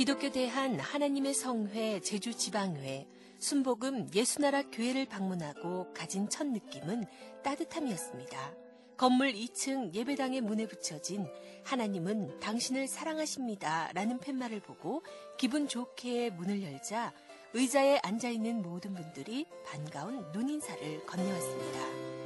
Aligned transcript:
기독교 0.00 0.30
대한 0.30 0.80
하나님의 0.80 1.34
성회 1.34 2.00
제주 2.00 2.34
지방회 2.34 3.06
순복음 3.38 4.08
예수나라 4.14 4.62
교회를 4.62 5.04
방문하고 5.04 5.92
가진 5.92 6.26
첫 6.30 6.46
느낌은 6.46 7.04
따뜻함이었습니다. 7.44 8.54
건물 8.96 9.34
2층 9.34 9.92
예배당의 9.92 10.40
문에 10.40 10.66
붙여진 10.66 11.26
하나님은 11.66 12.40
당신을 12.40 12.88
사랑하십니다 12.88 13.90
라는 13.92 14.18
팻말을 14.20 14.60
보고 14.60 15.02
기분 15.36 15.68
좋게 15.68 16.30
문을 16.30 16.62
열자 16.62 17.12
의자에 17.52 17.98
앉아있는 18.02 18.62
모든 18.62 18.94
분들이 18.94 19.44
반가운 19.66 20.32
눈인사를 20.32 21.04
건네왔습니다. 21.04 22.19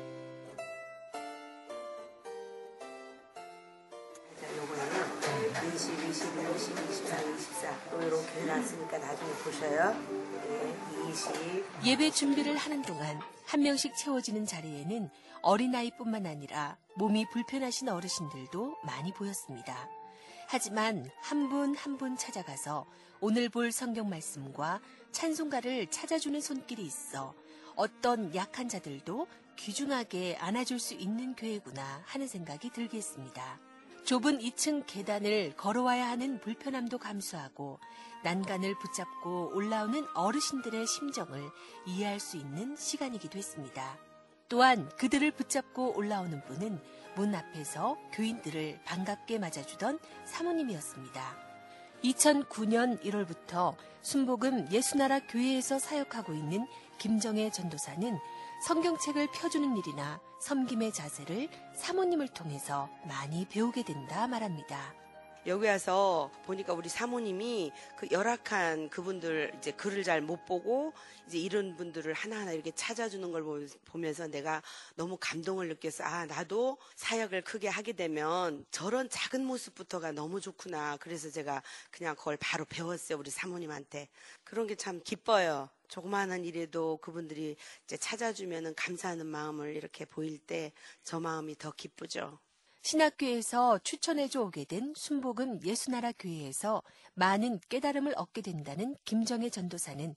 20, 6.15 6.29
20, 6.55 6.79
24, 6.91 7.21
24. 7.23 7.91
또 7.91 8.01
이렇게 8.01 8.41
해놨으니까 8.43 8.99
나중에 8.99 9.33
보셔요. 9.33 9.97
예, 10.49 11.11
20. 11.11 11.65
예배 11.85 12.13
준비를 12.13 12.57
하는 12.57 12.83
동안 12.83 13.21
한 13.47 13.63
명씩 13.63 13.97
채워지는 13.97 14.47
자리에는 14.47 15.11
어린아이뿐만 15.43 16.27
아니라 16.27 16.77
몸이 16.95 17.27
불편하신 17.33 17.89
어르신들도 17.89 18.77
많이 18.85 19.13
보였습니다. 19.13 19.89
하지만 20.47 21.11
한 21.21 21.49
분 21.49 21.75
한분 21.75 21.75
한분 21.75 22.17
찾아가서 22.17 22.87
오늘 23.21 23.49
볼 23.49 23.73
성경 23.73 24.09
말씀과 24.09 24.81
찬송가를 25.11 25.89
찾아주는 25.89 26.41
손길이 26.41 26.85
있어 26.85 27.35
어떤 27.75 28.33
약한 28.37 28.69
자들도 28.69 29.27
귀중하게 29.57 30.37
안아줄 30.37 30.79
수 30.79 30.95
있는 30.95 31.35
교회구나 31.35 32.03
하는 32.05 32.29
생각이 32.29 32.71
들겠습니다. 32.71 33.59
좁은 34.05 34.39
2층 34.39 34.85
계단을 34.87 35.55
걸어와야 35.57 36.07
하는 36.09 36.39
불편함도 36.39 36.99
감수하고 36.99 37.79
난간을 38.23 38.79
붙잡고 38.79 39.53
올라오는 39.55 40.07
어르신들의 40.15 40.87
심정을 40.87 41.43
이해할 41.87 42.21
수 42.21 42.37
있는 42.37 42.77
시간이기도 42.77 43.39
했습니다. 43.39 43.99
또한 44.51 44.91
그들을 44.99 45.31
붙잡고 45.31 45.97
올라오는 45.97 46.45
분은 46.45 46.79
문 47.17 47.35
앞에서 47.35 47.97
교인들을 48.13 48.81
반갑게 48.85 49.39
맞아주던 49.39 49.99
사모님이었습니다. 50.27 51.37
2009년 52.05 53.01
1월부터 53.01 53.75
순복음 54.03 54.71
예수나라 54.71 55.21
교회에서 55.21 55.79
사역하고 55.79 56.35
있는 56.35 56.67
김정혜 56.99 57.51
전도사는 57.51 58.19
성경책을 58.63 59.29
펴주는 59.33 59.77
일이나 59.77 60.21
섬김의 60.41 60.93
자세를 60.93 61.49
사모님을 61.77 62.29
통해서 62.29 62.89
많이 63.07 63.47
배우게 63.47 63.83
된다 63.85 64.27
말합니다. 64.27 64.95
여기 65.47 65.67
와서 65.67 66.31
보니까 66.47 66.73
우리 66.73 66.89
사모님이 66.89 67.71
그 67.99 68.09
열악한 68.11 68.89
그분들 68.89 69.53
이제 69.59 69.73
글을 69.73 70.03
잘 70.03 70.23
못 70.23 70.47
보고 70.47 70.95
이제 71.27 71.37
이런 71.37 71.77
분들을 71.77 72.15
하나하나 72.15 72.53
이렇게 72.53 72.71
찾아주는 72.71 73.31
걸 73.31 73.43
보- 73.43 73.67
보면서 73.85 74.27
내가 74.27 74.63
너무 74.95 75.19
감동을 75.21 75.69
느꼈어. 75.69 76.03
아, 76.05 76.25
나도 76.25 76.79
사역을 76.97 77.43
크게 77.43 77.69
하게 77.69 77.93
되면 77.93 78.65
저런 78.71 79.11
작은 79.11 79.45
모습부터가 79.45 80.13
너무 80.13 80.41
좋구나. 80.41 80.97
그래서 80.97 81.29
제가 81.31 81.63
그냥 81.91 82.17
그걸 82.17 82.39
바로 82.39 82.65
배웠어요. 82.65 83.19
우리 83.19 83.31
사모님한테. 83.31 84.09
그런 84.45 84.67
게 84.67 84.75
참 84.77 85.03
기뻐요. 85.05 85.69
조그마한 85.89 86.45
일에도 86.45 86.97
그분들이 86.99 87.57
이제 87.85 87.97
찾아주면은 87.97 88.75
감사하는 88.75 89.27
마음을 89.27 89.77
이렇게 89.77 90.05
보일 90.05 90.39
때 90.39 90.73
저 91.03 91.21
마음이 91.21 91.57
더 91.57 91.71
기쁘죠. 91.73 92.39
신학교에서 92.83 93.79
추천해줘 93.79 94.43
오게 94.43 94.65
된 94.65 94.93
순복음 94.97 95.63
예수나라 95.65 96.13
교회에서 96.13 96.83
많은 97.15 97.61
깨달음을 97.69 98.13
얻게 98.17 98.43
된다는 98.43 98.97
김정혜 99.05 99.49
전도사는 99.49 100.15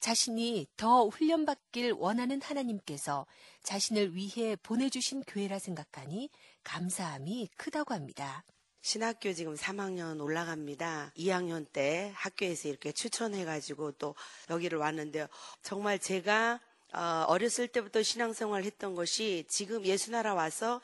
자신이 0.00 0.66
더 0.76 1.06
훈련받길 1.08 1.92
원하는 1.92 2.40
하나님께서 2.40 3.26
자신을 3.62 4.14
위해 4.14 4.56
보내주신 4.56 5.22
교회라 5.22 5.58
생각하니 5.58 6.30
감사함이 6.64 7.48
크다고 7.56 7.94
합니다. 7.94 8.44
신학교 8.88 9.34
지금 9.34 9.54
3학년 9.54 10.18
올라갑니다. 10.18 11.12
2학년 11.14 11.66
때 11.70 12.10
학교에서 12.14 12.70
이렇게 12.70 12.90
추천해가지고 12.90 13.92
또 13.92 14.14
여기를 14.48 14.78
왔는데요. 14.78 15.26
정말 15.60 15.98
제가 15.98 16.58
어, 16.94 17.26
어렸을 17.28 17.68
때부터 17.68 18.02
신앙생활 18.02 18.64
했던 18.64 18.94
것이 18.94 19.44
지금 19.46 19.84
예수나라 19.84 20.32
와서 20.32 20.80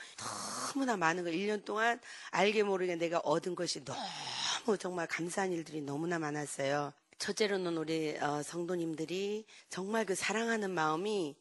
너무나 0.75 0.98
많은 0.98 1.25
거 1.25 1.31
1년 1.31 1.65
동안 1.65 1.98
알게 2.31 2.65
모르게 2.65 2.97
내가 2.97 3.20
얻은 3.20 3.54
것이 3.54 3.82
너무 3.87 4.76
정말 4.78 5.06
감사한 5.06 5.53
일들이 5.53 5.81
너무나 5.81 6.19
많았어요. 6.19 6.92
첫째로는 7.19 7.78
우리 7.78 8.19
어, 8.21 8.42
성도님들이 8.42 9.47
정말 9.71 10.04
그 10.04 10.15
사랑하는 10.15 10.71
마음이 10.71 11.36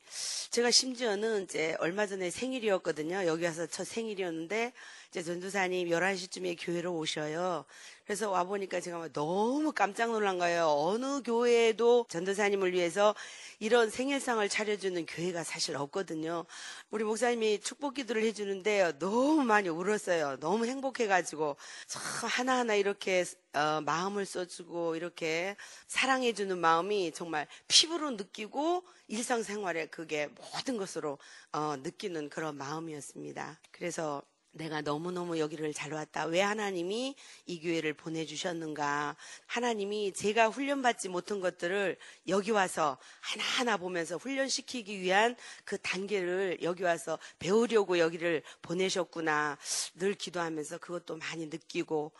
제가 0.49 0.71
심지어는 0.71 1.43
이제 1.43 1.75
얼마 1.79 2.07
전에 2.07 2.29
생일이었거든요. 2.29 3.25
여기 3.25 3.43
와서 3.43 3.65
첫 3.65 3.85
생일이었는데 3.85 4.71
이제 5.13 5.21
전도사님 5.21 5.89
11시쯤에 5.89 6.57
교회로 6.59 6.91
오셔요. 6.91 7.65
그래서 8.03 8.31
와보니까 8.31 8.79
제가 8.79 9.09
너무 9.09 9.71
깜짝 9.71 10.11
놀란 10.11 10.39
거예요. 10.39 10.65
어느 10.65 11.21
교회에도 11.21 12.07
전도사님을 12.09 12.73
위해서 12.73 13.13
이런 13.59 13.91
생일상을 13.91 14.49
차려주는 14.49 15.05
교회가 15.05 15.43
사실 15.43 15.77
없거든요. 15.77 16.45
우리 16.89 17.03
목사님이 17.03 17.59
축복 17.59 17.93
기도를 17.93 18.23
해주는데 18.23 18.97
너무 18.97 19.43
많이 19.43 19.69
울었어요. 19.69 20.39
너무 20.39 20.65
행복해가지고 20.65 21.57
참 21.85 22.01
하나하나 22.29 22.73
이렇게 22.73 23.23
어, 23.53 23.81
마음을 23.85 24.25
써주고 24.25 24.95
이렇게 24.95 25.55
사랑해주는 25.85 26.57
마음이 26.57 27.11
정말 27.11 27.45
피부로 27.67 28.09
느끼고 28.09 28.83
일상생활에 29.09 29.85
그게 29.89 30.25
모든 30.25 30.77
것으로 30.77 31.19
어, 31.51 31.75
느끼는 31.83 32.29
그런 32.29 32.57
마음이었습니다. 32.57 33.59
그래서 33.69 34.23
내가 34.53 34.81
너무너무 34.81 35.39
여기를 35.39 35.73
잘 35.73 35.93
왔다. 35.93 36.25
왜 36.25 36.41
하나님이 36.41 37.15
이 37.47 37.59
교회를 37.59 37.93
보내주셨는가. 37.93 39.15
하나님이 39.47 40.13
제가 40.13 40.47
훈련받지 40.47 41.09
못한 41.09 41.39
것들을 41.39 41.97
여기 42.27 42.51
와서 42.51 42.97
하나하나 43.19 43.77
보면서 43.77 44.17
훈련시키기 44.17 45.01
위한 45.01 45.35
그 45.65 45.77
단계를 45.79 46.59
여기 46.61 46.83
와서 46.83 47.17
배우려고 47.39 47.97
여기를 47.97 48.43
보내셨구나. 48.61 49.57
늘 49.95 50.13
기도하면서 50.13 50.77
그것도 50.77 51.17
많이 51.17 51.47
느끼고 51.47 52.11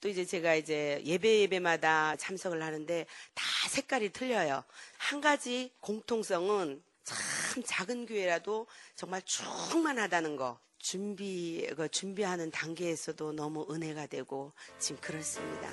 또 0.00 0.08
이제 0.08 0.24
제가 0.24 0.54
이제 0.54 1.02
예배 1.04 1.40
예배마다 1.42 2.16
참석을 2.16 2.62
하는데 2.62 3.06
다 3.34 3.44
색깔이 3.68 4.12
틀려요. 4.12 4.64
한 4.96 5.20
가지 5.20 5.70
공통성은 5.80 6.82
참 7.04 7.62
작은 7.62 8.06
교회라도 8.06 8.66
정말 8.94 9.20
충만하다는 9.22 10.36
거. 10.36 10.58
준비, 10.84 11.66
그 11.74 11.88
준비하는 11.88 12.50
단계에서도 12.50 13.32
너무 13.32 13.66
은혜가 13.70 14.06
되고 14.06 14.52
지금 14.78 15.00
그렇습니다. 15.00 15.70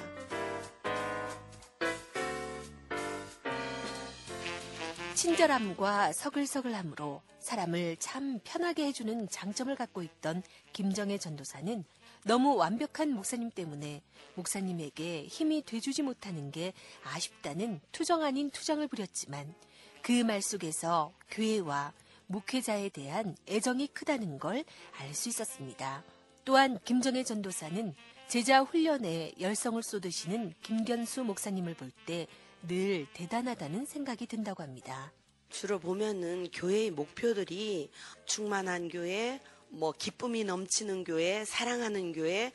친절함과 5.14 6.14
서글서글함으로 6.14 7.22
사람을 7.40 7.98
참 7.98 8.40
편하게 8.46 8.86
해주는 8.86 9.28
장점을 9.28 9.76
갖고 9.76 10.02
있던 10.02 10.44
김정혜 10.72 11.18
전도사는 11.18 11.84
너무 12.24 12.56
완벽한 12.56 13.12
목사님 13.12 13.52
때문에 13.52 14.02
목사님에게 14.36 15.26
힘이 15.26 15.62
돼주지 15.64 16.04
못하는 16.04 16.52
게 16.52 16.72
아쉽다는 17.04 17.82
투정 17.92 18.24
아닌 18.24 18.50
투정을 18.50 18.88
부렸지만 18.88 19.54
그 20.02 20.24
말 20.24 20.42
속에서 20.42 21.12
교회와 21.30 21.92
목회자에 22.32 22.90
대한 22.90 23.36
애정이 23.48 23.88
크다는 23.88 24.40
걸 24.40 24.64
알 25.00 25.14
수 25.14 25.30
있었습니다. 25.30 26.04
또한 26.46 26.80
김정혜 26.86 27.24
전도사는 27.24 27.94
제자 28.28 28.62
훈련에 28.62 29.34
열성을 29.40 29.82
쏟으시는 29.84 30.54
김견수 30.62 31.24
목사님을 31.24 31.76
볼 31.76 31.92
때 32.06 32.28
늘 32.68 33.08
대단하다는 33.14 33.86
생각이 33.88 34.28
든다고 34.28 34.62
합니다. 34.62 35.12
주로 35.50 35.80
보면은 35.80 36.48
교회의 36.54 36.92
목표들이 36.92 37.90
충만한 38.26 38.88
교회, 38.88 39.40
뭐 39.70 39.92
기쁨이 39.92 40.44
넘치는 40.44 41.04
교회, 41.04 41.44
사랑하는 41.44 42.12
교회 42.14 42.52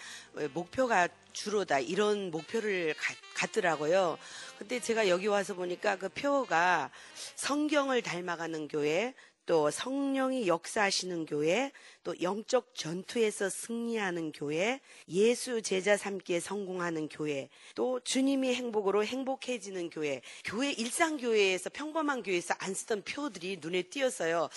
목표가 0.55 1.09
주로다 1.33 1.81
이런 1.81 2.31
목표를 2.31 2.95
가, 2.95 3.15
갖더라고요. 3.35 4.17
근데 4.59 4.79
제가 4.79 5.09
여기 5.09 5.27
와서 5.27 5.55
보니까 5.55 5.97
그 5.97 6.09
표가 6.09 6.91
성경을 7.35 8.03
닮아가는 8.03 8.69
교회, 8.69 9.13
또 9.47 9.71
성령이 9.71 10.49
역사하시는 10.49 11.25
교회, 11.25 11.71
또 12.03 12.21
영적 12.21 12.75
전투에서 12.75 13.49
승리하는 13.49 14.33
교회, 14.33 14.81
예수 15.09 15.63
제자 15.63 15.97
삼기에 15.97 16.41
성공하는 16.41 17.09
교회, 17.09 17.49
또 17.77 18.01
주님이 18.01 18.55
행복으로 18.55 19.05
행복해지는 19.05 19.91
교회, 19.91 20.21
교회 20.45 20.73
일상 20.73 21.17
교회에서 21.17 21.71
평범한 21.71 22.25
교회에서 22.25 22.55
안 22.59 22.75
쓰던 22.75 23.03
표들이 23.03 23.59
눈에 23.61 23.83
띄었어요. 23.83 24.49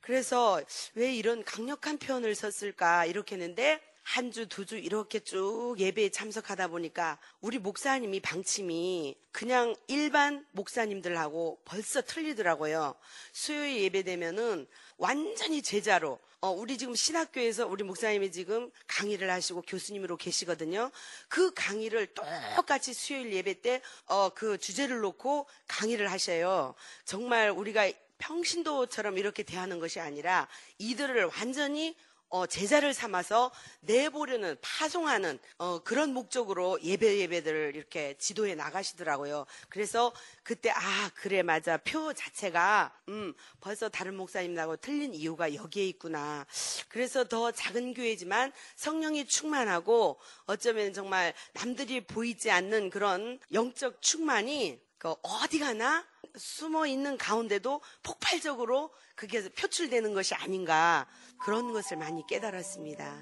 그래서 0.00 0.60
왜 0.94 1.14
이런 1.14 1.44
강력한 1.44 1.98
표현을 1.98 2.34
썼을까 2.34 3.06
이렇게 3.06 3.36
했는데 3.36 3.80
한 4.02 4.32
주, 4.32 4.46
두 4.48 4.64
주 4.64 4.76
이렇게 4.76 5.20
쭉 5.20 5.76
예배에 5.78 6.10
참석하다 6.10 6.68
보니까 6.68 7.18
우리 7.40 7.58
목사님이 7.58 8.20
방침이 8.20 9.16
그냥 9.30 9.74
일반 9.86 10.44
목사님들하고 10.52 11.60
벌써 11.64 12.02
틀리더라고요. 12.02 12.94
수요일 13.32 13.82
예배 13.82 14.02
되면은 14.02 14.66
완전히 14.98 15.62
제자로 15.62 16.18
어, 16.40 16.50
우리 16.50 16.76
지금 16.76 16.96
신학교에서 16.96 17.68
우리 17.68 17.84
목사님이 17.84 18.32
지금 18.32 18.70
강의를 18.88 19.30
하시고 19.30 19.62
교수님으로 19.62 20.16
계시거든요. 20.16 20.90
그 21.28 21.54
강의를 21.54 22.08
똑같이 22.56 22.92
수요일 22.92 23.32
예배 23.32 23.60
때, 23.60 23.80
어, 24.06 24.30
그 24.30 24.58
주제를 24.58 24.98
놓고 24.98 25.46
강의를 25.68 26.10
하셔요. 26.10 26.74
정말 27.04 27.50
우리가 27.50 27.88
평신도처럼 28.18 29.18
이렇게 29.18 29.44
대하는 29.44 29.78
것이 29.78 30.00
아니라 30.00 30.48
이들을 30.78 31.26
완전히 31.26 31.96
어, 32.32 32.46
제자를 32.46 32.94
삼아서 32.94 33.52
내보려는 33.80 34.56
파송하는 34.62 35.38
어, 35.58 35.80
그런 35.80 36.14
목적으로 36.14 36.82
예배 36.82 37.18
예배들을 37.18 37.76
이렇게 37.76 38.14
지도해 38.16 38.54
나가시더라고요. 38.54 39.44
그래서 39.68 40.14
그때 40.42 40.70
아 40.70 41.10
그래 41.14 41.42
맞아 41.42 41.76
표 41.76 42.14
자체가 42.14 42.90
음 43.10 43.34
벌써 43.60 43.90
다른 43.90 44.16
목사님하고 44.16 44.76
틀린 44.78 45.12
이유가 45.12 45.54
여기에 45.54 45.86
있구나. 45.88 46.46
그래서 46.88 47.24
더 47.24 47.52
작은 47.52 47.92
교회지만 47.92 48.50
성령이 48.76 49.26
충만하고 49.26 50.18
어쩌면 50.46 50.94
정말 50.94 51.34
남들이 51.52 52.00
보이지 52.00 52.50
않는 52.50 52.88
그런 52.88 53.40
영적 53.52 54.00
충만이 54.00 54.80
그 54.96 55.14
어디 55.20 55.58
가나 55.58 56.06
숨어 56.36 56.86
있는 56.86 57.18
가운데도 57.18 57.80
폭발적으로 58.02 58.90
그게 59.14 59.48
표출되는 59.48 60.14
것이 60.14 60.34
아닌가 60.34 61.06
그런 61.40 61.72
것을 61.72 61.96
많이 61.96 62.26
깨달았습니다. 62.26 63.20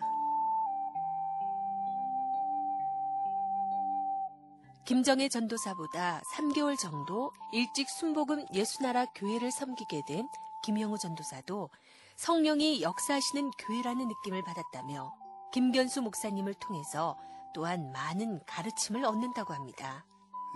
김정혜 4.84 5.28
전도사보다 5.28 6.20
3개월 6.34 6.76
정도 6.76 7.32
일찍 7.52 7.88
순복음 7.88 8.46
예수나라 8.52 9.06
교회를 9.06 9.52
섬기게 9.52 10.02
된 10.06 10.28
김영우 10.64 10.98
전도사도 10.98 11.70
성령이 12.16 12.82
역사하시는 12.82 13.50
교회라는 13.52 14.08
느낌을 14.08 14.42
받았다며 14.42 15.14
김변수 15.52 16.02
목사님을 16.02 16.54
통해서 16.54 17.16
또한 17.54 17.92
많은 17.92 18.44
가르침을 18.46 19.04
얻는다고 19.04 19.54
합니다. 19.54 20.04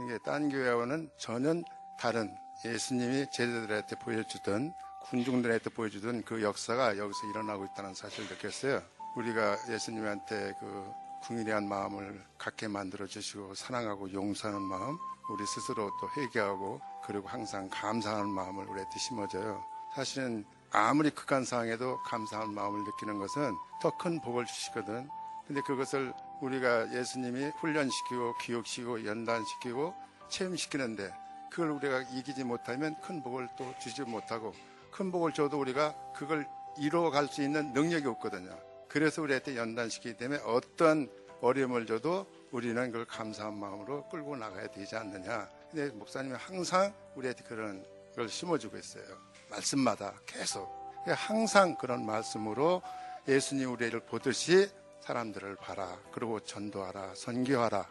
이게 0.05 0.19
딴 0.19 0.49
교회와는 0.49 1.11
전혀 1.19 1.55
다른 1.99 2.37
예수님이 2.65 3.27
제자들한테 3.31 3.97
보여주던 3.97 4.73
군중들한테 5.03 5.71
보여주던 5.71 6.25
그 6.25 6.43
역사가 6.43 6.97
여기서 6.97 7.27
일어나고 7.31 7.67
있다는 7.67 7.95
사실을 7.95 8.29
느꼈어요. 8.31 8.83
우리가 9.17 9.57
예수님한테 9.71 10.55
그 10.59 10.91
궁일한 11.23 11.69
마음을 11.69 12.25
갖게 12.39 12.69
만들어 12.69 13.07
주시고 13.07 13.55
사랑하고 13.55 14.13
용서하는 14.13 14.61
마음, 14.61 14.99
우리 15.31 15.47
스스로 15.47 15.91
또 16.01 16.09
회개하고 16.17 16.81
그리고 17.07 17.29
항상 17.29 17.69
감사하는 17.71 18.29
마음을 18.29 18.67
우리한테 18.67 18.99
심어줘요. 18.99 19.65
사실은 19.95 20.45
아무리 20.71 21.11
극한 21.11 21.45
상황에도 21.45 21.99
감사한 22.03 22.53
마음을 22.53 22.85
느끼는 22.85 23.19
것은 23.19 23.55
더 23.81 23.91
큰 23.97 24.21
복을 24.21 24.45
주시거든. 24.47 25.09
근데 25.47 25.61
그것을 25.63 26.13
우리가 26.41 26.93
예수님이 26.93 27.53
훈련시키고 27.61 28.35
교육시키고 28.41 29.07
연단시키고 29.07 29.95
체험시키는데 30.29 31.13
그걸 31.51 31.71
우리가 31.71 32.03
이기지 32.13 32.45
못하면 32.45 32.97
큰 33.01 33.23
복을 33.23 33.49
또 33.57 33.75
주지 33.79 34.03
못하고 34.03 34.55
큰 34.91 35.11
복을 35.11 35.33
줘도 35.33 35.59
우리가 35.61 35.95
그걸 36.15 36.47
이루어갈 36.79 37.27
수 37.29 37.43
있는 37.43 37.73
능력이 37.73 38.07
없거든요. 38.07 38.59
그래서 38.89 39.23
우리한테 39.23 39.57
연단시키기 39.57 40.17
때문에 40.17 40.41
어떤 40.45 41.09
어려움을 41.41 41.87
줘도 41.87 42.27
우리는 42.51 42.87
그걸 42.91 43.05
감사한 43.05 43.59
마음으로 43.59 44.09
끌고 44.09 44.37
나가야 44.37 44.69
되지 44.69 44.97
않느냐. 44.97 45.49
근데 45.71 45.91
목사님이 45.95 46.37
항상 46.37 46.95
우리한테 47.17 47.43
그런 47.45 47.85
걸 48.15 48.29
심어주고 48.29 48.77
있어요. 48.79 49.05
말씀마다 49.51 50.15
계속. 50.27 50.69
항상 51.07 51.77
그런 51.77 52.07
말씀으로 52.07 52.83
예수님 53.29 53.73
우리를 53.73 53.99
보듯이 54.01 54.71
사람들을 55.07 55.57
봐라. 55.57 55.99
그리고 56.13 56.41
전도하라. 56.41 57.15
선교하라. 57.15 57.87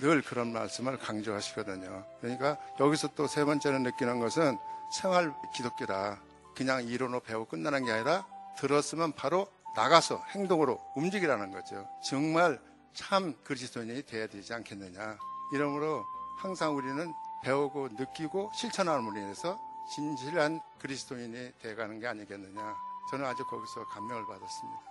늘 0.00 0.22
그런 0.22 0.52
말씀을 0.52 0.98
강조하시거든요. 0.98 2.04
그러니까 2.20 2.58
여기서 2.78 3.08
또 3.14 3.26
세 3.26 3.44
번째로 3.44 3.78
느끼는 3.78 4.20
것은 4.20 4.58
생활 4.92 5.34
기독교다. 5.54 6.20
그냥 6.54 6.84
이론으로 6.84 7.20
배우고 7.20 7.46
끝나는 7.46 7.84
게 7.84 7.92
아니라 7.92 8.26
들었으면 8.58 9.12
바로 9.12 9.46
나가서 9.76 10.22
행동으로 10.30 10.80
움직이라는 10.96 11.52
거죠. 11.52 11.86
정말 12.04 12.60
참 12.94 13.34
그리스도인이 13.44 14.02
돼야 14.04 14.26
되지 14.26 14.52
않겠느냐. 14.54 15.18
이러므로 15.54 16.04
항상 16.38 16.76
우리는 16.76 17.12
배우고 17.44 17.90
느끼고 17.92 18.50
실천함으로 18.54 19.18
인해서 19.18 19.58
진실한 19.94 20.60
그리스도인이 20.80 21.52
돼가는 21.62 22.00
게 22.00 22.06
아니겠느냐. 22.08 22.76
저는 23.10 23.24
아주 23.24 23.46
거기서 23.46 23.86
감명을 23.86 24.26
받았습니다. 24.26 24.87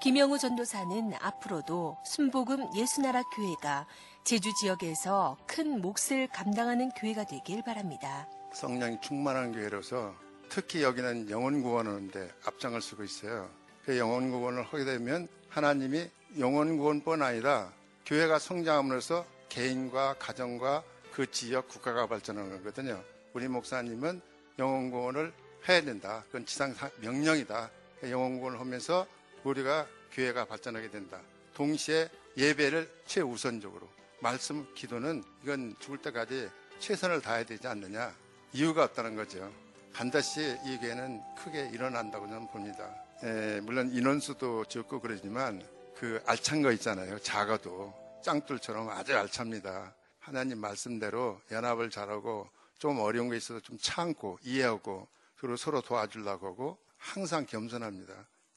김영우 0.00 0.38
전도사는 0.38 1.14
앞으로도 1.20 1.96
순복음 2.04 2.74
예수나라 2.76 3.22
교회가 3.22 3.86
제주 4.24 4.52
지역에서 4.60 5.38
큰 5.46 5.80
몫을 5.80 6.28
감당하는 6.32 6.90
교회가 6.90 7.24
되길 7.24 7.62
바랍니다. 7.64 8.28
성령이 8.52 9.00
충만한 9.00 9.52
교회로서 9.52 10.14
특히 10.48 10.82
여기는 10.82 11.30
영혼 11.30 11.62
구원하는데 11.62 12.30
앞장을 12.44 12.80
쓰고 12.80 13.04
있어요. 13.04 13.48
그 13.84 13.98
영혼 13.98 14.30
구원을 14.30 14.64
하게 14.64 14.84
되면 14.84 15.28
하나님이 15.48 16.08
영혼 16.38 16.76
구원뿐 16.76 17.22
아니라 17.22 17.72
교회가 18.04 18.38
성장함으로써 18.38 19.24
개인과 19.48 20.16
가정과 20.18 20.82
그 21.12 21.30
지역 21.30 21.68
국가가 21.68 22.06
발전하는 22.06 22.58
거거든요. 22.58 23.02
우리 23.32 23.48
목사님은 23.48 24.20
영혼 24.58 24.90
구원을 24.90 25.32
해야 25.68 25.80
된다. 25.80 26.22
그건 26.26 26.44
지상 26.44 26.74
명령이다. 27.00 27.70
영혼 28.10 28.38
구원을 28.38 28.60
하면서 28.60 29.06
우리가 29.46 29.86
교회가 30.12 30.44
발전하게 30.44 30.90
된다. 30.90 31.20
동시에 31.54 32.10
예배를 32.36 32.90
최우선적으로 33.06 33.88
말씀 34.20 34.66
기도는 34.74 35.22
이건 35.42 35.76
죽을 35.78 35.98
때까지 35.98 36.50
최선을 36.80 37.20
다해야 37.20 37.44
되지 37.44 37.66
않느냐 37.66 38.14
이유가 38.52 38.84
없다는 38.84 39.14
거죠. 39.14 39.50
반드시 39.92 40.58
이 40.64 40.78
교회는 40.78 41.22
크게 41.38 41.70
일어난다고 41.72 42.26
저는 42.26 42.48
봅니다. 42.48 42.92
에, 43.22 43.60
물론 43.60 43.90
인원수도 43.90 44.64
적고 44.66 45.00
그러지만 45.00 45.66
그 45.96 46.20
알찬 46.26 46.62
거 46.62 46.72
있잖아요. 46.72 47.18
작아도 47.20 47.94
짱돌처럼 48.22 48.90
아주 48.90 49.16
알찹니다. 49.16 49.94
하나님 50.18 50.58
말씀대로 50.58 51.40
연합을 51.50 51.88
잘하고 51.88 52.48
좀 52.78 52.98
어려운 52.98 53.30
게 53.30 53.36
있어도 53.36 53.60
좀 53.60 53.78
참고 53.80 54.38
이해하고 54.42 55.08
그리고 55.36 55.56
서로 55.56 55.80
도와주려고 55.80 56.46
하고 56.46 56.78
항상 56.98 57.46
겸손합니다. 57.46 58.12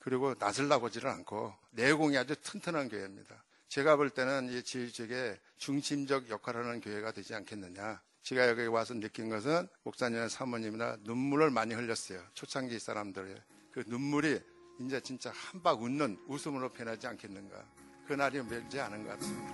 그리고 0.10 0.34
하지는 0.40 1.08
않고 1.08 1.54
내공이 1.70 2.18
아주 2.18 2.36
튼튼한 2.42 2.90
교회입니다. 2.90 3.44
제가 3.68 3.96
볼 3.96 4.10
때는 4.10 4.50
이 4.52 4.64
지휘직의 4.64 5.38
중심적 5.58 6.32
역할을 6.32 6.66
하는 6.66 6.82
교회가 6.82 7.12
되지 7.12 7.36
않겠느냐. 7.36 8.02
제가 8.24 8.50
여기 8.50 8.66
와서 8.66 8.96
느낀 8.96 9.30
것은 9.30 9.68
목사님이나 9.84 10.28
사모님이나 10.28 10.98
눈물을 11.02 11.52
많이 11.52 11.76
흘렸어요. 11.76 12.24
초창기 12.34 12.80
사람들의 12.80 13.40
그 13.72 13.84
눈물이 13.86 14.40
이제 14.82 15.00
진짜 15.00 15.32
한박 15.32 15.84
웃는 15.84 16.18
웃음으로 16.28 16.70
변하지 16.70 17.06
않겠는가. 17.06 17.64
그날이 18.08 18.42
멀지 18.42 18.80
않은 18.80 19.06
것 19.06 19.20
같습니다. 19.20 19.54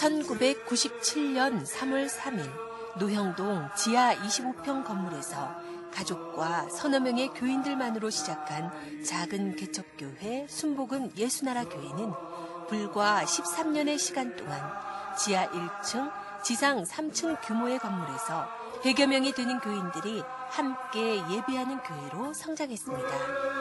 1997년 0.00 1.66
3월 1.66 2.08
3일 2.08 2.50
노형동 2.98 3.68
지하 3.76 4.14
25평 4.14 4.82
건물에서 4.82 5.54
가족과 5.92 6.70
서너 6.70 7.00
명의 7.00 7.28
교인들만으로 7.28 8.08
시작한 8.08 8.70
작은 9.04 9.56
개척교회 9.56 10.46
순복음 10.48 11.12
예수나라 11.16 11.64
교회는 11.64 12.12
불과 12.68 13.22
13년의 13.24 13.98
시간 13.98 14.34
동안 14.36 14.58
지하 15.18 15.46
1층, 15.50 16.10
지상 16.42 16.82
3층 16.82 17.38
규모의 17.42 17.78
건물에서 17.78 18.48
100여 18.82 19.06
명이 19.06 19.32
되는 19.32 19.60
교인들이 19.60 20.22
함께 20.48 21.16
예배하는 21.30 21.78
교회로 21.82 22.32
성장했습니다. 22.32 23.59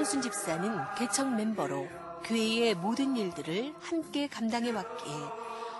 최용순 0.00 0.22
집사는 0.22 0.78
개척 0.96 1.34
멤버로 1.34 1.86
교회의 2.24 2.74
모든 2.74 3.16
일들을 3.18 3.74
함께 3.80 4.28
감당해 4.28 4.70
왔기에 4.70 5.12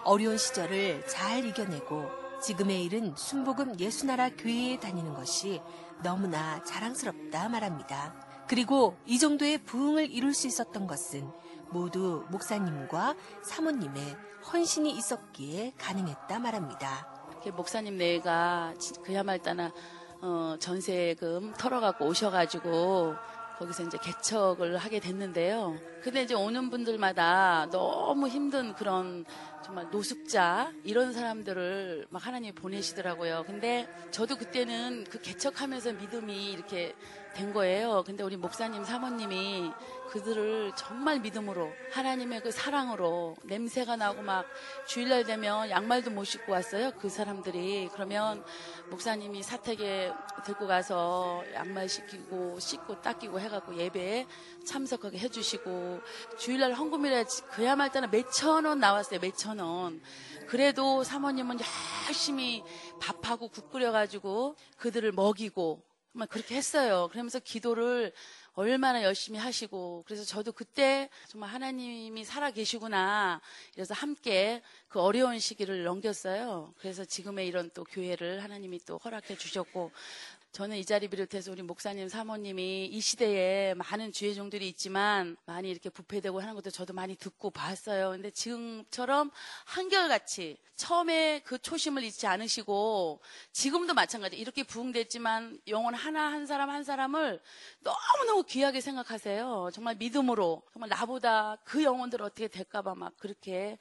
어려운 0.05 0.37
시절을 0.37 1.07
잘 1.07 1.47
이겨내고 1.47 2.07
지금의 2.43 2.85
일은 2.85 3.15
순복음 3.17 3.81
예수나라 3.81 4.29
교회에 4.29 4.79
다니는 4.79 5.15
것이 5.15 5.63
너무나 6.03 6.63
자랑스럽다 6.65 7.49
말합니다. 7.49 8.15
그리고 8.47 8.99
이 9.07 9.19
정도의 9.19 9.65
부흥을 9.65 10.11
이룰 10.11 10.35
수 10.35 10.47
있었던 10.47 10.87
것은 10.87 11.27
모두 11.71 12.27
목사님과 12.29 13.15
사모님의 13.43 14.17
헌신이 14.53 14.91
있었기에 14.91 15.73
가능했다 15.79 16.39
말합니다. 16.41 17.09
목사님 17.57 17.97
내가 17.97 18.75
진- 18.79 19.03
그야말로 19.03 19.41
어, 20.23 20.57
전세금 20.61 21.55
털어갖고 21.55 22.05
오셔가지고 22.05 23.15
거기서 23.61 23.83
이제 23.83 23.99
개척을 23.99 24.79
하게 24.79 25.01
됐는데요. 25.01 25.77
근데 26.03 26.23
이제 26.23 26.33
오는 26.33 26.71
분들마다 26.71 27.69
너무 27.71 28.27
힘든 28.27 28.73
그런 28.73 29.27
정말 29.65 29.89
노숙자 29.91 30.73
이런 30.85 31.13
사람들을 31.13 32.07
막 32.11 32.27
하나님이 32.27 32.53
보내시더라고요. 32.53 33.45
근데 33.47 33.89
저도 34.11 34.37
그때는 34.37 35.05
그 35.11 35.21
개척하면서 35.21 35.93
믿음이 35.95 36.53
이렇게 36.53 36.95
된 37.35 37.53
거예요. 37.53 38.03
근데 38.05 38.23
우리 38.23 38.37
목사님 38.37 38.85
사모님이 38.85 39.71
그들을 40.11 40.73
정말 40.77 41.21
믿음으로 41.21 41.73
하나님의 41.93 42.41
그 42.41 42.51
사랑으로 42.51 43.37
냄새가 43.45 43.95
나고 43.97 44.23
막 44.23 44.45
주일날 44.87 45.25
되면 45.25 45.71
양말도 45.71 46.11
못 46.11 46.25
신고 46.25 46.53
왔어요. 46.53 46.91
그 46.99 47.09
사람들이 47.09 47.89
그러면 47.93 48.45
목사님이 48.91 49.43
사택에 49.45 50.13
들고 50.45 50.67
가서 50.67 51.45
양말 51.55 51.89
씻기고 51.89 52.59
씻고 52.59 53.01
닦이고 53.01 53.39
해갖고 53.39 53.77
예배에 53.77 54.27
참석하게 54.65 55.19
해주시고 55.19 56.01
주일날 56.39 56.73
헌금이라 56.73 57.25
그야말로 57.53 58.09
몇천 58.11 58.65
원 58.65 58.81
나왔어요. 58.81 59.21
몇천 59.21 59.50
원. 59.59 60.01
그래도 60.47 61.03
사모님은 61.03 61.59
열심히 62.07 62.63
밥하고 63.01 63.49
국 63.49 63.71
끓여가지고 63.71 64.57
그들을 64.77 65.11
먹이고 65.13 65.83
정말 66.13 66.29
그렇게 66.29 66.57
했어요. 66.57 67.09
그러면서 67.11 67.39
기도를 67.39 68.13
얼마나 68.55 69.03
열심히 69.05 69.39
하시고 69.39 70.03
그래서 70.07 70.25
저도 70.25 70.53
그때 70.53 71.09
정말 71.29 71.51
하나님이 71.51 72.25
살아 72.25 72.51
계시구나 72.51 73.41
이래서 73.75 73.95
함께 73.95 74.61
그 74.89 75.01
어려운 75.01 75.39
시기를 75.39 75.85
넘겼어요. 75.85 76.75
그래서 76.79 77.05
지금의 77.05 77.47
이런 77.47 77.71
또 77.73 77.85
교회를 77.85 78.43
하나님이 78.43 78.81
또 78.81 78.99
허락해 78.99 79.37
주셨고 79.37 79.93
저는 80.53 80.79
이 80.79 80.85
자리 80.85 81.07
비롯해서 81.07 81.53
우리 81.53 81.63
목사님 81.63 82.09
사모님이 82.09 82.87
이 82.87 83.01
시대에 83.01 83.73
많은 83.75 84.11
주의 84.11 84.35
종들이 84.35 84.67
있지만 84.71 85.37
많이 85.47 85.71
이렇게 85.71 85.89
부패되고 85.91 86.41
하는 86.41 86.55
것도 86.55 86.71
저도 86.71 86.93
많이 86.93 87.15
듣고 87.15 87.51
봤어요. 87.51 88.11
근데 88.11 88.33
지금처럼 88.33 89.31
한결같이 89.65 90.59
처음에 90.75 91.43
그 91.45 91.57
초심을 91.57 92.03
잊지 92.03 92.27
않으시고 92.27 93.21
지금도 93.53 93.95
마찬가지 93.95 94.37
이렇게 94.39 94.65
부흥됐지만 94.65 95.61
영혼 95.69 95.95
하나 95.95 96.33
한 96.33 96.47
사람 96.47 96.69
한 96.69 96.83
사람을 96.83 97.41
너무너무 97.79 98.43
귀하게 98.43 98.81
생각하세요. 98.81 99.71
정말 99.73 99.95
믿음으로 99.95 100.65
정말 100.73 100.89
나보다 100.89 101.59
그 101.63 101.85
영혼들 101.85 102.23
어떻게 102.23 102.49
될까봐 102.49 102.97
막 102.97 103.17
그렇게 103.19 103.79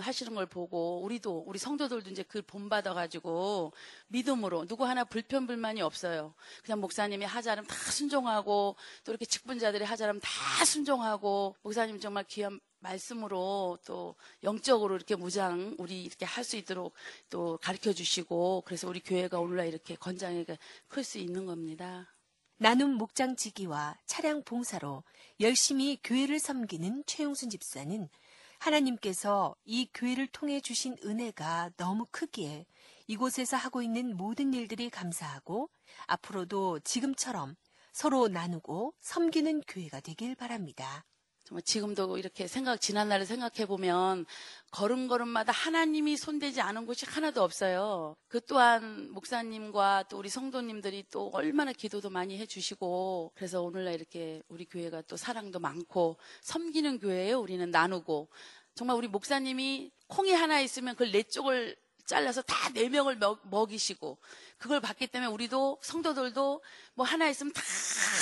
하시는 0.00 0.34
걸 0.34 0.46
보고 0.46 1.02
우리도 1.02 1.44
우리 1.46 1.58
성도들도 1.58 2.10
이제 2.10 2.22
그 2.22 2.42
본받아 2.42 2.94
가지고 2.94 3.72
믿음으로 4.08 4.66
누구 4.66 4.84
하나 4.84 5.04
불편 5.04 5.46
불만이 5.46 5.82
없어요. 5.82 6.34
그냥 6.62 6.80
목사님이 6.80 7.24
하자면 7.24 7.66
다 7.66 7.74
순종하고 7.90 8.76
또 9.04 9.12
이렇게 9.12 9.24
직분자들이 9.26 9.84
하자면 9.84 10.20
다 10.20 10.64
순종하고 10.64 11.56
목사님 11.62 12.00
정말 12.00 12.24
귀한 12.24 12.60
말씀으로 12.80 13.78
또 13.86 14.14
영적으로 14.42 14.94
이렇게 14.96 15.16
무장 15.16 15.74
우리 15.78 16.04
이렇게 16.04 16.24
할 16.24 16.44
수 16.44 16.56
있도록 16.56 16.94
또 17.28 17.58
가르쳐 17.60 17.92
주시고 17.92 18.62
그래서 18.64 18.88
우리 18.88 19.00
교회가 19.00 19.40
오늘날 19.40 19.66
이렇게 19.66 19.96
건장하게 19.96 20.58
클 20.88 21.02
수 21.02 21.18
있는 21.18 21.46
겁니다. 21.46 22.06
나눔 22.58 22.92
목장지기와 22.92 23.98
차량 24.06 24.42
봉사로 24.42 25.02
열심히 25.40 25.98
교회를 26.02 26.38
섬기는 26.38 27.02
최용순 27.04 27.50
집사는 27.50 28.08
하나님께서 28.58 29.54
이 29.64 29.88
교회를 29.94 30.26
통해 30.28 30.60
주신 30.60 30.96
은혜가 31.04 31.70
너무 31.76 32.06
크기에 32.10 32.66
이곳에서 33.06 33.56
하고 33.56 33.82
있는 33.82 34.16
모든 34.16 34.52
일들이 34.52 34.90
감사하고 34.90 35.70
앞으로도 36.06 36.80
지금처럼 36.80 37.54
서로 37.92 38.28
나누고 38.28 38.94
섬기는 39.00 39.62
교회가 39.66 40.00
되길 40.00 40.34
바랍니다. 40.34 41.04
정말 41.46 41.62
지금도 41.62 42.18
이렇게 42.18 42.48
생각, 42.48 42.80
지난날을 42.80 43.24
생각해 43.24 43.66
보면 43.66 44.26
걸음걸음마다 44.72 45.52
하나님이 45.52 46.16
손대지 46.16 46.60
않은 46.60 46.86
곳이 46.86 47.06
하나도 47.06 47.40
없어요. 47.42 48.16
그 48.26 48.40
또한 48.46 49.08
목사님과 49.12 50.06
또 50.10 50.18
우리 50.18 50.28
성도님들이 50.28 51.04
또 51.12 51.30
얼마나 51.32 51.72
기도도 51.72 52.10
많이 52.10 52.36
해주시고 52.38 53.32
그래서 53.36 53.62
오늘날 53.62 53.94
이렇게 53.94 54.42
우리 54.48 54.64
교회가 54.64 55.02
또 55.02 55.16
사랑도 55.16 55.60
많고 55.60 56.16
섬기는 56.42 56.98
교회예요. 56.98 57.38
우리는 57.38 57.70
나누고 57.70 58.28
정말 58.74 58.96
우리 58.96 59.06
목사님이 59.06 59.92
콩이 60.08 60.32
하나 60.32 60.60
있으면 60.60 60.94
그걸 60.96 61.12
네 61.12 61.22
쪽을 61.22 61.76
잘라서 62.06 62.42
다 62.42 62.66
네 62.76 62.90
명을 62.90 63.18
먹이시고 63.44 64.18
그걸 64.58 64.80
봤기 64.80 65.06
때문에 65.06 65.32
우리도 65.32 65.78
성도들도 65.80 66.62
뭐 66.94 67.06
하나 67.06 67.28
있으면 67.28 67.52
다 67.54 67.62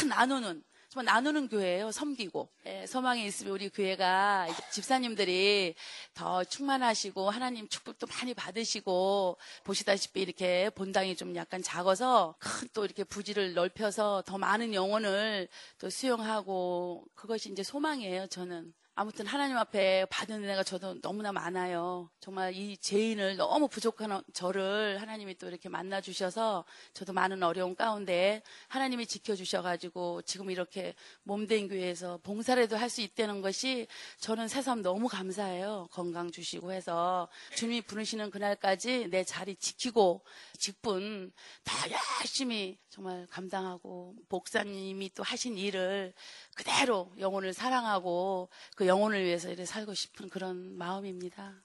나누는 0.09 0.63
정말 0.95 1.13
나누는 1.13 1.49
교회예요. 1.49 1.91
섬기고 1.91 2.49
예, 2.67 2.87
소망이 2.87 3.27
있으면 3.27 3.53
우리 3.53 3.69
교회가 3.69 4.47
집사님들이 4.71 5.75
더 6.15 6.45
충만하시고 6.45 7.31
하나님 7.31 7.67
축복도 7.69 8.07
많이 8.07 8.33
받으시고 8.33 9.37
보시다시피 9.65 10.23
이렇게 10.23 10.71
본당이 10.71 11.17
좀 11.17 11.35
약간 11.35 11.63
작아서 11.63 12.37
큰 12.39 12.69
또 12.75 12.85
이렇게 12.85 13.03
부지를 13.05 13.55
넓혀서 13.55 14.23
더 14.27 14.39
많은 14.39 14.73
영혼을 14.75 15.49
또 15.79 15.91
수용하고 15.91 17.05
그것이 17.15 17.51
이제 17.51 17.63
소망이에요. 17.65 18.29
저는. 18.29 18.73
아무튼 18.97 19.27
하나님 19.27 19.57
앞에 19.57 20.07
받은 20.09 20.45
은혜가 20.45 20.63
저도 20.63 21.01
너무나 21.01 21.33
많아요. 21.33 22.11
정말 22.21 22.55
이 22.55 22.77
죄인을 22.77 23.37
너무 23.37 23.67
부족한 23.67 24.23
저를 24.33 25.01
하나님이 25.01 25.37
또 25.37 25.49
이렇게 25.49 25.69
만나 25.69 26.01
주셔서 26.01 26.65
저도 26.93 27.13
많은 27.13 27.43
어려움 27.43 27.75
가운데 27.75 28.43
하나님이 28.69 29.07
지켜 29.07 29.35
주셔가지고 29.35 30.23
지금 30.23 30.49
이렇게 30.51 30.95
몸된 31.25 31.69
교회에서 31.69 32.19
봉사라도 32.23 32.77
할 32.77 32.95
수 32.95 33.01
있다는 33.01 33.41
것이 33.41 33.89
저는 34.21 34.47
새삼 34.47 34.83
너무 34.83 35.09
감사해요. 35.09 35.89
건강 35.91 36.31
주시고 36.31 36.71
해서 36.71 37.27
주님이 37.57 37.81
부르시는 37.83 38.31
그날까지 38.31 39.09
내 39.11 39.25
자리 39.25 39.57
지키고 39.57 40.23
직분 40.57 41.33
다 41.65 41.75
열심히 42.21 42.79
정말 42.89 43.27
감당하고 43.31 44.15
목사님이 44.29 45.11
또 45.15 45.25
하신 45.25 45.59
일을 45.59 46.15
그대로 46.55 47.13
영혼을 47.19 47.53
사랑하고 47.53 48.49
그 48.77 48.87
영혼을 48.87 49.25
위해서 49.25 49.49
이렇게 49.49 49.65
살고 49.65 49.95
싶은 49.95 50.29
그런 50.29 50.77
마음입니다. 50.77 51.63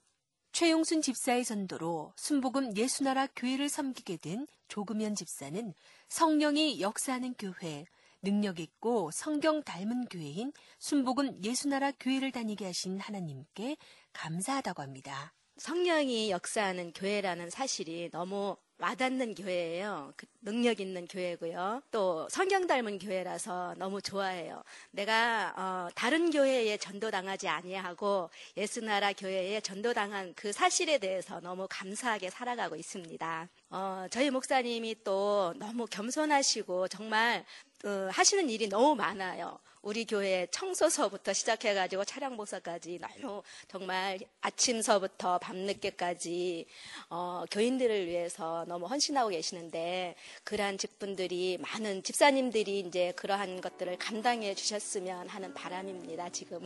최용순 0.52 1.02
집사의 1.02 1.46
전도로 1.46 2.14
순복음 2.16 2.76
예수나라 2.76 3.28
교회를 3.36 3.70
섬기게 3.70 4.18
된 4.18 4.48
조금현 4.68 5.16
집사는 5.16 5.74
성령이 6.10 6.82
역사하는 6.82 7.36
교회, 7.36 7.86
능력 8.22 8.60
있고 8.60 9.12
성경 9.12 9.64
닮은 9.64 10.06
교회인 10.06 10.52
순복음 10.80 11.44
예수나라 11.44 11.92
교회를 11.92 12.32
다니게 12.32 12.66
하신 12.66 13.00
하나님께 13.00 13.78
감사하다고 14.14 14.82
합니다. 14.82 15.34
성령이 15.58 16.32
역사하는 16.32 16.94
교회라는 16.94 17.50
사실이 17.50 18.10
너무 18.12 18.58
와닿는 18.80 19.36
교회예요. 19.36 20.14
그 20.16 20.26
능력 20.42 20.80
있는 20.80 21.06
교회고요. 21.06 21.82
또 21.92 22.28
성경 22.30 22.66
닮은 22.66 22.98
교회라서 22.98 23.76
너무 23.78 24.02
좋아해요. 24.02 24.64
내가 24.92 25.54
어, 25.58 25.90
다른 25.96 26.32
교회에 26.32 26.78
전도당하지 26.78 27.50
아니하고 27.50 28.30
예수나라 28.56 29.12
교회에 29.12 29.60
전도당한 29.60 30.34
그 30.34 30.54
사실에 30.54 30.98
대해서 30.98 31.42
너무 31.42 31.68
감사하게 31.70 32.30
살아가고 32.30 32.78
있습니다. 32.78 33.50
어, 33.72 34.06
저희 34.12 34.30
목사님이 34.30 35.04
또 35.04 35.54
너무 35.58 35.86
겸손하시고 35.86 36.88
정말 36.88 37.46
어, 37.84 38.10
하시는 38.12 38.50
일이 38.50 38.70
너무 38.70 38.96
많아요. 38.96 39.60
우리 39.82 40.06
교회 40.06 40.46
청소서부터 40.52 41.32
시작해가지고 41.32 42.04
차량 42.04 42.36
보사까지 42.36 43.00
너무 43.00 43.42
정말 43.68 44.20
아침서부터 44.42 45.40
밤늦게까지 45.40 46.66
어, 47.10 47.46
교인들을 47.50 48.08
위해서 48.08 48.66
너무 48.68 48.88
헌신하고 48.88 49.30
계시는데 49.30 50.16
그러한 50.44 50.78
직분들이 50.78 51.60
많은 51.60 52.04
집사님들이 52.04 52.80
이제 52.80 53.14
그러한 53.16 53.62
것들을 53.62 53.98
감당해 53.98 54.54
주셨으면 54.54 55.30
하는 55.30 55.54
바람입니다. 55.54 56.30
지금. 56.30 56.60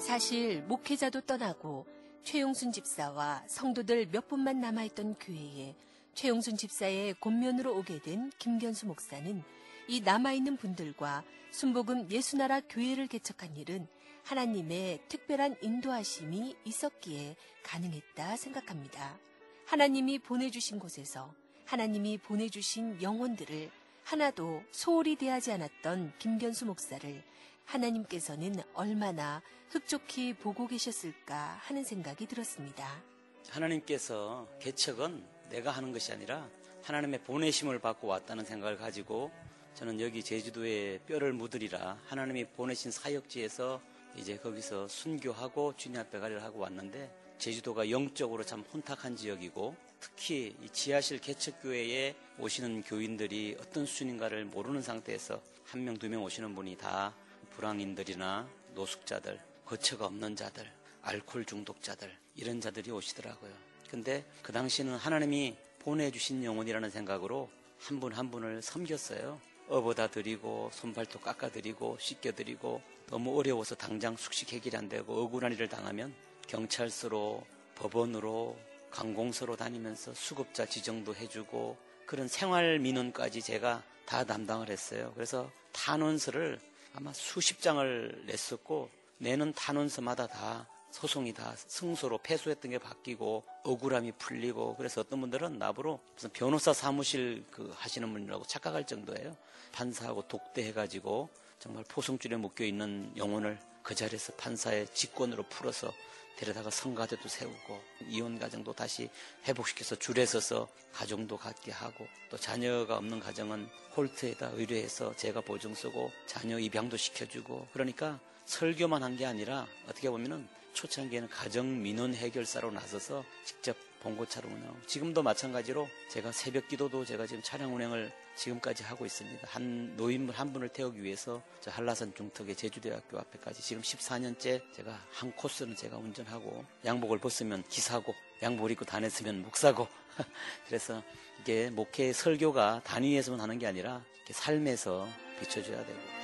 사실 0.00 0.62
목회자도 0.62 1.20
떠나고 1.20 1.86
최용순 2.24 2.72
집사와 2.72 3.44
성도들 3.46 4.08
몇 4.10 4.26
분만 4.26 4.60
남아있던 4.60 5.14
교회에 5.20 5.76
최용순 6.14 6.56
집사의 6.56 7.14
곤면으로 7.14 7.76
오게 7.76 8.00
된 8.00 8.30
김견수 8.38 8.86
목사는 8.86 9.42
이 9.88 10.00
남아있는 10.00 10.56
분들과 10.56 11.24
순복음 11.50 12.10
예수나라 12.10 12.60
교회를 12.60 13.06
개척한 13.06 13.56
일은 13.56 13.86
하나님의 14.24 15.00
특별한 15.08 15.56
인도하심이 15.62 16.54
있었기에 16.64 17.36
가능했다 17.62 18.36
생각합니다. 18.36 19.18
하나님이 19.66 20.18
보내주신 20.18 20.78
곳에서 20.78 21.34
하나님이 21.64 22.18
보내주신 22.18 23.02
영혼들을 23.02 23.70
하나도 24.04 24.62
소홀히 24.70 25.16
대하지 25.16 25.52
않았던 25.52 26.14
김견수 26.18 26.66
목사를 26.66 27.22
하나님께서는 27.64 28.56
얼마나 28.74 29.42
흡족히 29.70 30.34
보고 30.34 30.66
계셨을까 30.66 31.58
하는 31.62 31.84
생각이 31.84 32.26
들었습니다. 32.26 33.02
하나님께서 33.48 34.46
개척은 34.60 35.24
내가 35.52 35.70
하는 35.70 35.92
것이 35.92 36.10
아니라 36.12 36.48
하나님의 36.82 37.22
보내심을 37.24 37.78
받고 37.78 38.08
왔다는 38.08 38.44
생각을 38.44 38.78
가지고 38.78 39.30
저는 39.74 40.00
여기 40.00 40.22
제주도에 40.22 40.98
뼈를 41.06 41.34
묻으리라 41.34 41.98
하나님이 42.06 42.46
보내신 42.46 42.90
사역지에서 42.90 43.80
이제 44.16 44.38
거기서 44.38 44.88
순교하고 44.88 45.74
주님 45.76 46.00
앞에 46.00 46.18
가리를 46.18 46.42
하고 46.42 46.60
왔는데 46.60 47.10
제주도가 47.38 47.90
영적으로 47.90 48.44
참 48.44 48.60
혼탁한 48.72 49.16
지역이고 49.16 49.76
특히 50.00 50.56
이 50.62 50.68
지하실 50.70 51.20
개척교회에 51.20 52.14
오시는 52.38 52.82
교인들이 52.82 53.56
어떤 53.60 53.84
수준인가를 53.84 54.46
모르는 54.46 54.80
상태에서 54.82 55.40
한 55.64 55.84
명, 55.84 55.96
두 55.98 56.08
명 56.08 56.22
오시는 56.24 56.54
분이 56.54 56.76
다 56.76 57.14
불황인들이나 57.50 58.48
노숙자들, 58.74 59.40
거처가 59.64 60.06
없는 60.06 60.34
자들, 60.34 60.70
알코올 61.02 61.44
중독자들, 61.44 62.10
이런 62.36 62.60
자들이 62.60 62.90
오시더라고요. 62.90 63.71
근데 63.92 64.24
그 64.40 64.52
당시는 64.52 64.96
하나님이 64.96 65.54
보내주신 65.80 66.42
영혼이라는 66.42 66.88
생각으로 66.88 67.50
한 67.78 68.00
분한 68.00 68.30
분을 68.30 68.62
섬겼어요. 68.62 69.38
어보다 69.68 70.06
드리고, 70.06 70.70
손발톱 70.72 71.22
깎아드리고, 71.22 71.98
씻겨드리고, 72.00 72.80
너무 73.08 73.38
어려워서 73.38 73.74
당장 73.74 74.16
숙식 74.16 74.50
해결이 74.50 74.78
안 74.78 74.88
되고, 74.88 75.22
억울한 75.22 75.52
일을 75.52 75.68
당하면 75.68 76.14
경찰서로, 76.48 77.44
법원으로, 77.74 78.58
관공서로 78.90 79.56
다니면서 79.56 80.14
수급자 80.14 80.64
지정도 80.64 81.14
해주고, 81.14 81.76
그런 82.06 82.28
생활 82.28 82.78
민원까지 82.78 83.42
제가 83.42 83.82
다 84.06 84.24
담당을 84.24 84.70
했어요. 84.70 85.12
그래서 85.14 85.50
탄원서를 85.72 86.58
아마 86.94 87.12
수십 87.12 87.60
장을 87.60 88.24
냈었고, 88.26 88.88
내는 89.18 89.52
탄원서마다 89.52 90.28
다 90.28 90.66
소송이 90.92 91.32
다 91.32 91.54
승소로 91.56 92.18
패소했던 92.18 92.70
게 92.70 92.78
바뀌고 92.78 93.44
억울함이 93.64 94.12
풀리고 94.12 94.76
그래서 94.76 95.00
어떤 95.00 95.20
분들은 95.22 95.58
나보러 95.58 95.98
무슨 96.14 96.30
변호사 96.30 96.72
사무실 96.72 97.44
그 97.50 97.72
하시는 97.76 98.12
분이라고 98.12 98.44
착각할 98.44 98.86
정도예요. 98.86 99.36
판사하고 99.72 100.28
독대해가지고 100.28 101.30
정말 101.58 101.82
포성줄에 101.88 102.36
묶여 102.36 102.64
있는 102.64 103.10
영혼을 103.16 103.58
그 103.82 103.94
자리에서 103.94 104.34
판사의 104.34 104.88
직권으로 104.92 105.44
풀어서 105.44 105.92
데려다가 106.36 106.70
성가대도 106.70 107.28
세우고 107.28 107.80
이혼 108.08 108.38
가정도 108.38 108.72
다시 108.72 109.08
회복시켜서 109.46 109.96
줄에 109.96 110.26
서서 110.26 110.68
가정도 110.92 111.36
갖게 111.36 111.72
하고 111.72 112.06
또 112.30 112.36
자녀가 112.36 112.96
없는 112.98 113.18
가정은 113.20 113.68
홀트에다 113.96 114.50
의뢰해서 114.54 115.14
제가 115.16 115.40
보증 115.40 115.74
쓰고 115.74 116.10
자녀 116.26 116.58
입양도 116.58 116.96
시켜주고 116.96 117.68
그러니까 117.72 118.20
설교만 118.44 119.02
한 119.02 119.16
게 119.16 119.24
아니라 119.24 119.66
어떻게 119.88 120.10
보면은 120.10 120.46
초창기에는 120.72 121.28
가정 121.28 121.82
민원 121.82 122.14
해결사로 122.14 122.70
나서서 122.70 123.24
직접 123.44 123.76
봉고 124.02 124.26
차로 124.26 124.48
운영하고 124.48 124.76
지금도 124.86 125.22
마찬가지로 125.22 125.88
제가 126.10 126.32
새벽 126.32 126.68
기도도 126.68 127.04
제가 127.04 127.26
지금 127.26 127.42
차량 127.42 127.74
운행을 127.74 128.12
지금까지 128.34 128.82
하고 128.82 129.06
있습니다. 129.06 129.46
한 129.48 129.96
노인분 129.96 130.34
한 130.34 130.52
분을 130.52 130.68
태우기 130.70 131.02
위해서 131.02 131.42
저 131.60 131.70
한라산 131.70 132.12
중턱의 132.14 132.56
제주대학교 132.56 133.18
앞에까지 133.18 133.62
지금 133.62 133.82
14년째 133.82 134.60
제가 134.72 134.98
한 135.12 135.32
코스는 135.32 135.76
제가 135.76 135.98
운전하고 135.98 136.64
양복을 136.84 137.18
벗으면 137.18 137.62
기사고 137.68 138.14
양복을 138.42 138.72
입고 138.72 138.84
다녔으면 138.84 139.42
목사고 139.42 139.86
그래서 140.66 141.02
이게 141.40 141.70
목회 141.70 142.12
설교가 142.12 142.82
단위에서만 142.84 143.40
하는 143.40 143.58
게 143.58 143.66
아니라 143.66 144.02
삶에서 144.30 145.06
비춰줘야 145.40 145.84
되고 145.84 146.21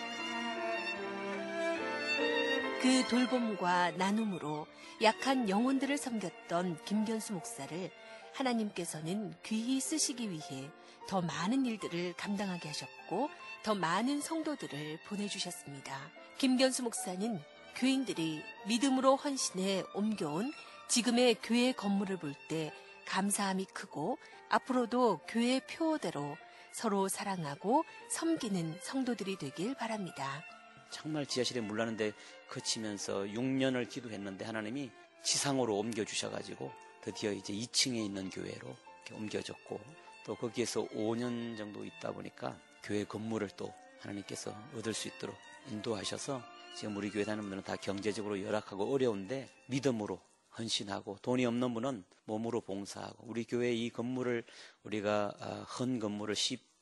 그 2.81 3.07
돌봄과 3.09 3.93
나눔으로 3.93 4.67
약한 5.03 5.49
영혼들을 5.49 5.99
섬겼던 5.99 6.85
김견수 6.85 7.33
목사를 7.33 7.91
하나님께서는 8.35 9.35
귀히 9.43 9.81
쓰시기 9.81 10.31
위해 10.31 10.71
더 11.09 11.21
많은 11.21 11.67
일들을 11.67 12.15
감당하게 12.17 12.69
하셨고 12.69 13.31
더 13.65 13.75
많은 13.75 14.21
성도들을 14.21 15.01
보내주셨습니다. 15.09 15.99
김견수 16.39 16.85
목사는 16.85 17.41
교인들이 17.75 18.43
믿음으로 18.67 19.17
헌신해 19.17 19.83
옮겨온 19.95 20.53
지금의 20.89 21.37
교회 21.43 21.73
건물을 21.73 22.19
볼 22.19 22.35
때 22.49 22.73
감사함이 23.07 23.65
크고 23.73 24.19
앞으로도 24.51 25.21
교회 25.27 25.61
표어대로 25.61 26.37
서로 26.73 27.09
사랑하고 27.09 27.85
섬기는 28.11 28.79
성도들이 28.83 29.37
되길 29.37 29.75
바랍니다. 29.75 30.45
정말 30.91 31.27
지하실에 31.27 31.61
물나는데 31.61 32.13
거치면서 32.49 33.25
6년을 33.25 33.89
기도했는데 33.89 34.45
하나님이 34.45 34.91
지상으로 35.23 35.77
옮겨주셔가지고 35.79 36.71
드디어 37.03 37.33
이제 37.33 37.53
2층에 37.53 37.97
있는 37.97 38.31
교회로 38.31 38.75
옮겨졌고 39.13 39.81
또 40.25 40.35
거기에서 40.35 40.87
5년 40.89 41.57
정도 41.57 41.85
있다 41.85 42.13
보니까 42.13 42.59
교회 42.83 43.05
건물을 43.05 43.51
또 43.57 43.73
하나님께서 44.01 44.55
얻을 44.77 44.95
수 44.95 45.09
있도록 45.09 45.37
인도하셔서 45.71 46.43
지금 46.75 46.97
우리 46.97 47.11
교회 47.11 47.25
다니는 47.25 47.43
분들은 47.43 47.63
다 47.65 47.77
경제적으로 47.77 48.41
열악하고 48.41 48.93
어려운데 48.93 49.49
믿음으로 49.67 50.21
헌신하고 50.59 51.19
돈이 51.23 51.47
없는 51.47 51.75
분은 51.75 52.05
몸으로 52.25 52.61
봉사하고 52.61 53.25
우리 53.27 53.45
교회 53.45 53.73
이 53.73 53.91
건물을 53.91 54.45
우리가 54.83 55.35
아, 55.41 55.67
헌 55.79 55.99
건물을 55.99 56.35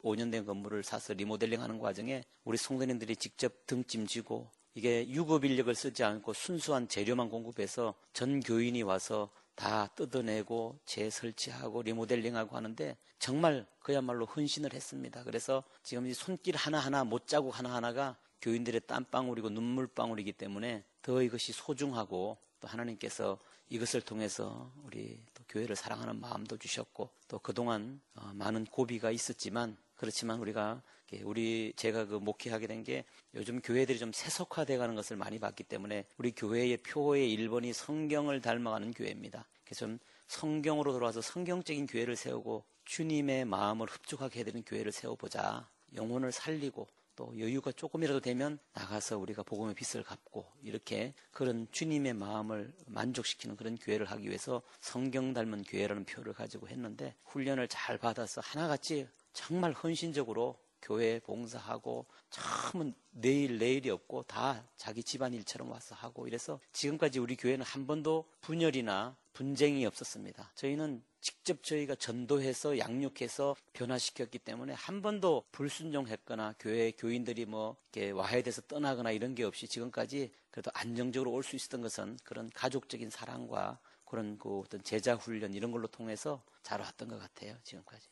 15년 0.06 0.30
된 0.30 0.44
건물을 0.44 0.84
사서 0.84 1.14
리모델링 1.14 1.60
하는 1.60 1.78
과정에 1.78 2.22
우리 2.44 2.56
성도님들이 2.56 3.16
직접 3.16 3.66
등짐지고 3.66 4.48
이게 4.74 5.08
유급 5.08 5.44
인력을 5.44 5.74
쓰지 5.74 6.04
않고 6.04 6.32
순수한 6.32 6.86
재료만 6.86 7.28
공급해서 7.28 7.94
전 8.12 8.40
교인이 8.40 8.82
와서 8.82 9.30
다 9.54 9.88
뜯어내고 9.96 10.78
재설치하고 10.84 11.82
리모델링하고 11.82 12.56
하는데 12.56 12.96
정말 13.18 13.66
그야말로 13.80 14.26
헌신을 14.26 14.74
했습니다. 14.74 15.24
그래서 15.24 15.64
지금 15.82 16.06
이 16.06 16.12
손길 16.12 16.56
하나하나 16.56 17.04
못자국 17.04 17.58
하나하나가 17.58 18.16
교인들의 18.42 18.82
땀방울이고 18.86 19.48
눈물방울이기 19.48 20.32
때문에 20.32 20.84
더 21.00 21.22
이것이 21.22 21.52
소중하고 21.52 22.36
또 22.60 22.68
하나님께서 22.68 23.38
이것을 23.70 24.02
통해서 24.02 24.70
우리 24.84 25.18
또 25.32 25.35
교회를 25.48 25.76
사랑하는 25.76 26.20
마음도 26.20 26.56
주셨고 26.56 27.10
또 27.28 27.38
그동안 27.38 28.00
어, 28.14 28.30
많은 28.34 28.64
고비가 28.66 29.10
있었지만 29.10 29.76
그렇지만 29.96 30.38
우리가 30.40 30.82
우리 31.22 31.72
제가 31.76 32.06
그 32.06 32.14
목회하게 32.16 32.66
된 32.66 32.82
게 32.82 33.04
요즘 33.34 33.60
교회들이 33.60 33.98
좀 33.98 34.12
세속화돼 34.12 34.76
가는 34.76 34.94
것을 34.94 35.16
많이 35.16 35.38
봤기 35.38 35.64
때문에 35.64 36.04
우리 36.18 36.32
교회의 36.32 36.78
표의 36.78 37.36
1번이 37.36 37.72
성경을 37.72 38.40
닮아가는 38.40 38.92
교회입니다. 38.92 39.46
그래서 39.64 39.86
좀 39.86 39.98
성경으로 40.28 40.92
돌아와서 40.92 41.20
성경적인 41.20 41.86
교회를 41.86 42.16
세우고 42.16 42.64
주님의 42.84 43.44
마음을 43.44 43.86
흡족하게 43.88 44.40
해드리는 44.40 44.64
교회를 44.64 44.92
세워보자. 44.92 45.68
영혼을 45.94 46.32
살리고 46.32 46.86
또 47.16 47.36
여유가 47.38 47.72
조금이라도 47.72 48.20
되면 48.20 48.58
나가서 48.74 49.18
우리가 49.18 49.42
복음의 49.42 49.74
빚을 49.74 50.04
갚고 50.04 50.46
이렇게 50.62 51.14
그런 51.32 51.66
주님의 51.72 52.14
마음을 52.14 52.72
만족시키는 52.86 53.56
그런 53.56 53.76
교회를 53.76 54.06
하기 54.06 54.28
위해서 54.28 54.62
성경 54.80 55.32
닮은 55.32 55.64
교회라는 55.64 56.04
표를 56.04 56.34
가지고 56.34 56.68
했는데 56.68 57.14
훈련을 57.24 57.68
잘 57.68 57.98
받아서 57.98 58.40
하나같이 58.44 59.08
정말 59.32 59.72
헌신적으로 59.72 60.58
교회 60.82 61.18
봉사하고 61.20 62.06
참 62.30 62.92
내일 63.10 63.58
내일이 63.58 63.90
없고 63.90 64.22
다 64.24 64.62
자기 64.76 65.02
집안 65.02 65.32
일처럼 65.32 65.70
와서 65.70 65.94
하고 65.96 66.28
이래서 66.28 66.60
지금까지 66.72 67.18
우리 67.18 67.34
교회는 67.34 67.64
한 67.64 67.86
번도 67.86 68.24
분열이나 68.42 69.16
분쟁이 69.32 69.84
없었습니다. 69.84 70.52
저희는 70.54 71.02
직접 71.26 71.64
저희가 71.64 71.96
전도해서 71.96 72.78
양육해서 72.78 73.56
변화시켰기 73.72 74.38
때문에 74.38 74.74
한 74.74 75.02
번도 75.02 75.42
불순종했거나 75.50 76.54
교회 76.60 76.92
교인들이 76.92 77.46
뭐 77.46 77.76
이렇게 77.90 78.12
와해돼서 78.12 78.62
떠나거나 78.62 79.10
이런 79.10 79.34
게 79.34 79.42
없이 79.42 79.66
지금까지 79.66 80.30
그래도 80.52 80.70
안정적으로 80.72 81.32
올 81.32 81.42
수 81.42 81.56
있었던 81.56 81.82
것은 81.82 82.16
그런 82.22 82.48
가족적인 82.50 83.10
사랑과 83.10 83.80
그런 84.04 84.38
그 84.38 84.60
어떤 84.60 84.80
제자 84.84 85.16
훈련 85.16 85.52
이런 85.52 85.72
걸로 85.72 85.88
통해서 85.88 86.44
잘 86.62 86.80
왔던 86.80 87.08
것 87.08 87.18
같아요 87.18 87.56
지금까지. 87.64 88.06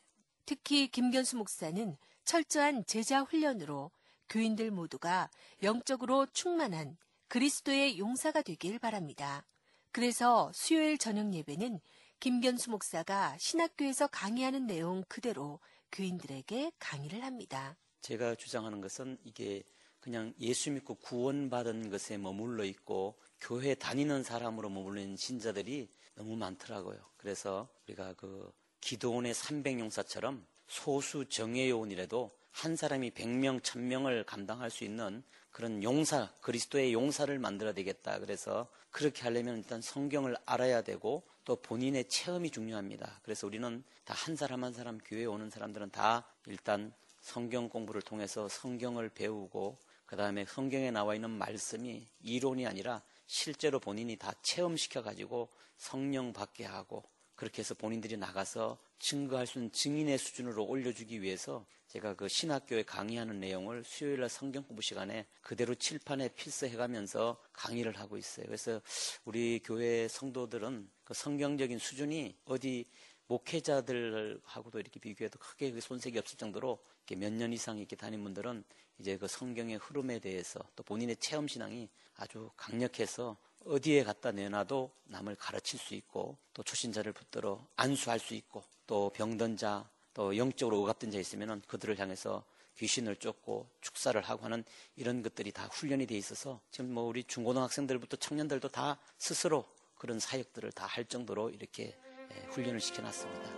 특히 0.45 0.89
김견수 0.89 1.37
목사는 1.37 1.95
철저한 2.25 2.85
제자 2.85 3.21
훈련으로 3.21 3.91
교인들 4.27 4.71
모두가 4.71 5.29
영적으로 5.63 6.25
충만한 6.33 6.97
그리스도의 7.29 7.97
용사가 7.97 8.41
되길 8.41 8.77
바랍니다. 8.77 9.45
그래서 9.93 10.51
수요일 10.53 10.97
저녁 10.97 11.33
예배는 11.33 11.79
김견수 12.19 12.71
목사가 12.71 13.37
신학교에서 13.37 14.07
강의하는 14.07 14.67
내용 14.67 15.03
그대로 15.07 15.59
교인들에게 15.91 16.71
강의를 16.79 17.23
합니다. 17.23 17.77
제가 18.01 18.35
주장하는 18.35 18.81
것은 18.81 19.17
이게 19.23 19.63
그냥 19.99 20.33
예수 20.39 20.71
믿고 20.71 20.95
구원받은 20.95 21.89
것에 21.89 22.17
머물러 22.17 22.63
있고 22.65 23.19
교회 23.39 23.73
다니는 23.73 24.23
사람으로 24.23 24.69
머물러 24.69 25.01
있는 25.01 25.17
신자들이 25.17 25.89
너무 26.15 26.35
많더라고요. 26.35 26.99
그래서 27.17 27.67
우리가 27.87 28.13
그 28.13 28.51
기도원의 28.81 29.33
300용사처럼 29.33 30.45
소수 30.67 31.25
정예요원이라도 31.27 32.31
한 32.51 32.75
사람이 32.75 33.11
100명, 33.11 33.59
1000명을 33.61 34.25
감당할 34.25 34.69
수 34.69 34.83
있는 34.83 35.23
그런 35.49 35.83
용사, 35.83 36.31
그리스도의 36.41 36.93
용사를 36.93 37.37
만들어야 37.39 37.73
되겠다. 37.73 38.19
그래서 38.19 38.67
그렇게 38.91 39.23
하려면 39.23 39.57
일단 39.57 39.81
성경을 39.81 40.37
알아야 40.45 40.81
되고 40.81 41.23
또 41.45 41.55
본인의 41.55 42.09
체험이 42.09 42.49
중요합니다. 42.49 43.21
그래서 43.23 43.47
우리는 43.47 43.83
다 44.03 44.13
한 44.13 44.35
사람 44.35 44.63
한 44.63 44.73
사람 44.73 44.97
교회에 44.97 45.25
오는 45.25 45.49
사람들은 45.49 45.91
다 45.91 46.25
일단 46.47 46.91
성경 47.21 47.69
공부를 47.69 48.01
통해서 48.01 48.47
성경을 48.49 49.09
배우고 49.09 49.77
그 50.05 50.15
다음에 50.15 50.45
성경에 50.45 50.91
나와 50.91 51.15
있는 51.15 51.29
말씀이 51.29 52.07
이론이 52.21 52.65
아니라 52.65 53.01
실제로 53.27 53.79
본인이 53.79 54.15
다 54.15 54.33
체험시켜 54.41 55.03
가지고 55.03 55.49
성령 55.77 56.33
받게 56.33 56.65
하고 56.65 57.03
그렇게 57.35 57.59
해서 57.59 57.73
본인들이 57.73 58.17
나가서 58.17 58.77
증거할 58.99 59.45
수 59.45 59.59
있는 59.59 59.71
증인의 59.71 60.17
수준으로 60.17 60.63
올려주기 60.65 61.21
위해서 61.21 61.65
제가 61.87 62.13
그 62.15 62.27
신학교에 62.27 62.83
강의하는 62.83 63.39
내용을 63.39 63.83
수요일날 63.83 64.29
성경 64.29 64.63
공부 64.63 64.81
시간에 64.81 65.25
그대로 65.41 65.75
칠판에 65.75 66.29
필서해가면서 66.29 67.37
강의를 67.53 67.99
하고 67.99 68.17
있어요. 68.17 68.45
그래서 68.45 68.81
우리 69.25 69.59
교회 69.63 70.07
성도들은 70.07 70.89
그 71.05 71.13
성경적인 71.13 71.79
수준이 71.79 72.35
어디 72.45 72.85
목회자들하고도 73.27 74.79
이렇게 74.79 74.99
비교해도 74.99 75.39
크게 75.39 75.71
그 75.71 75.81
손색이 75.81 76.17
없을 76.19 76.37
정도로 76.37 76.79
몇 77.17 77.31
년 77.31 77.53
이상 77.53 77.77
이렇게 77.77 77.95
다닌 77.95 78.23
분들은 78.23 78.63
이제 78.99 79.17
그 79.17 79.27
성경의 79.27 79.77
흐름에 79.77 80.19
대해서 80.19 80.59
또 80.75 80.83
본인의 80.83 81.17
체험 81.17 81.47
신앙이 81.47 81.87
아주 82.15 82.49
강력해서 82.57 83.37
어디에 83.65 84.03
갖다 84.03 84.31
내놔도 84.31 84.91
남을 85.05 85.35
가르칠 85.35 85.79
수 85.79 85.95
있고 85.95 86.37
또 86.53 86.63
초신자를 86.63 87.13
붙들어 87.13 87.65
안수할 87.75 88.19
수 88.19 88.33
있고 88.35 88.63
또 88.87 89.11
병든 89.11 89.57
자, 89.57 89.87
또 90.13 90.35
영적으로 90.37 90.81
억압된 90.83 91.11
자 91.11 91.19
있으면 91.19 91.61
그들을 91.67 91.97
향해서 91.99 92.43
귀신을 92.77 93.15
쫓고 93.17 93.69
축사를 93.81 94.19
하고 94.21 94.45
하는 94.45 94.63
이런 94.95 95.21
것들이 95.23 95.51
다 95.51 95.67
훈련이 95.71 96.05
돼 96.07 96.17
있어서 96.17 96.59
지금 96.71 96.93
뭐 96.93 97.03
우리 97.03 97.23
중고등학생들부터 97.23 98.17
청년들도 98.17 98.69
다 98.69 98.99
스스로 99.17 99.65
그런 100.05 100.19
사역들을 100.19 100.71
다 100.73 100.85
할 100.85 101.03
정도로 101.05 101.49
이렇게 101.49 101.97
예, 102.31 102.47
훈련을 102.51 102.79
시켜놨습니다. 102.79 103.49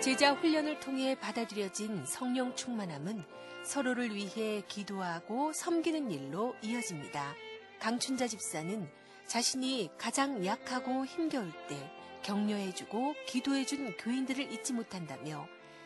제자 0.00 0.34
훈련을 0.34 0.78
통해 0.78 1.18
받아들여진 1.18 2.06
성령 2.06 2.54
충만함은 2.54 3.24
서로를 3.64 4.14
위해 4.14 4.62
기도하고 4.68 5.52
섬기는 5.52 6.12
일로 6.12 6.54
이어집니다. 6.62 7.34
강춘자 7.80 8.28
집사는 8.28 8.88
자신이 9.26 9.90
가장 9.98 10.46
약하고 10.46 11.04
힘겨울 11.04 11.50
때 11.68 11.76
격려해주고 12.22 13.14
기도해준 13.26 13.96
교인들을 13.96 14.52
잊지 14.52 14.74
못한다며 14.74 15.44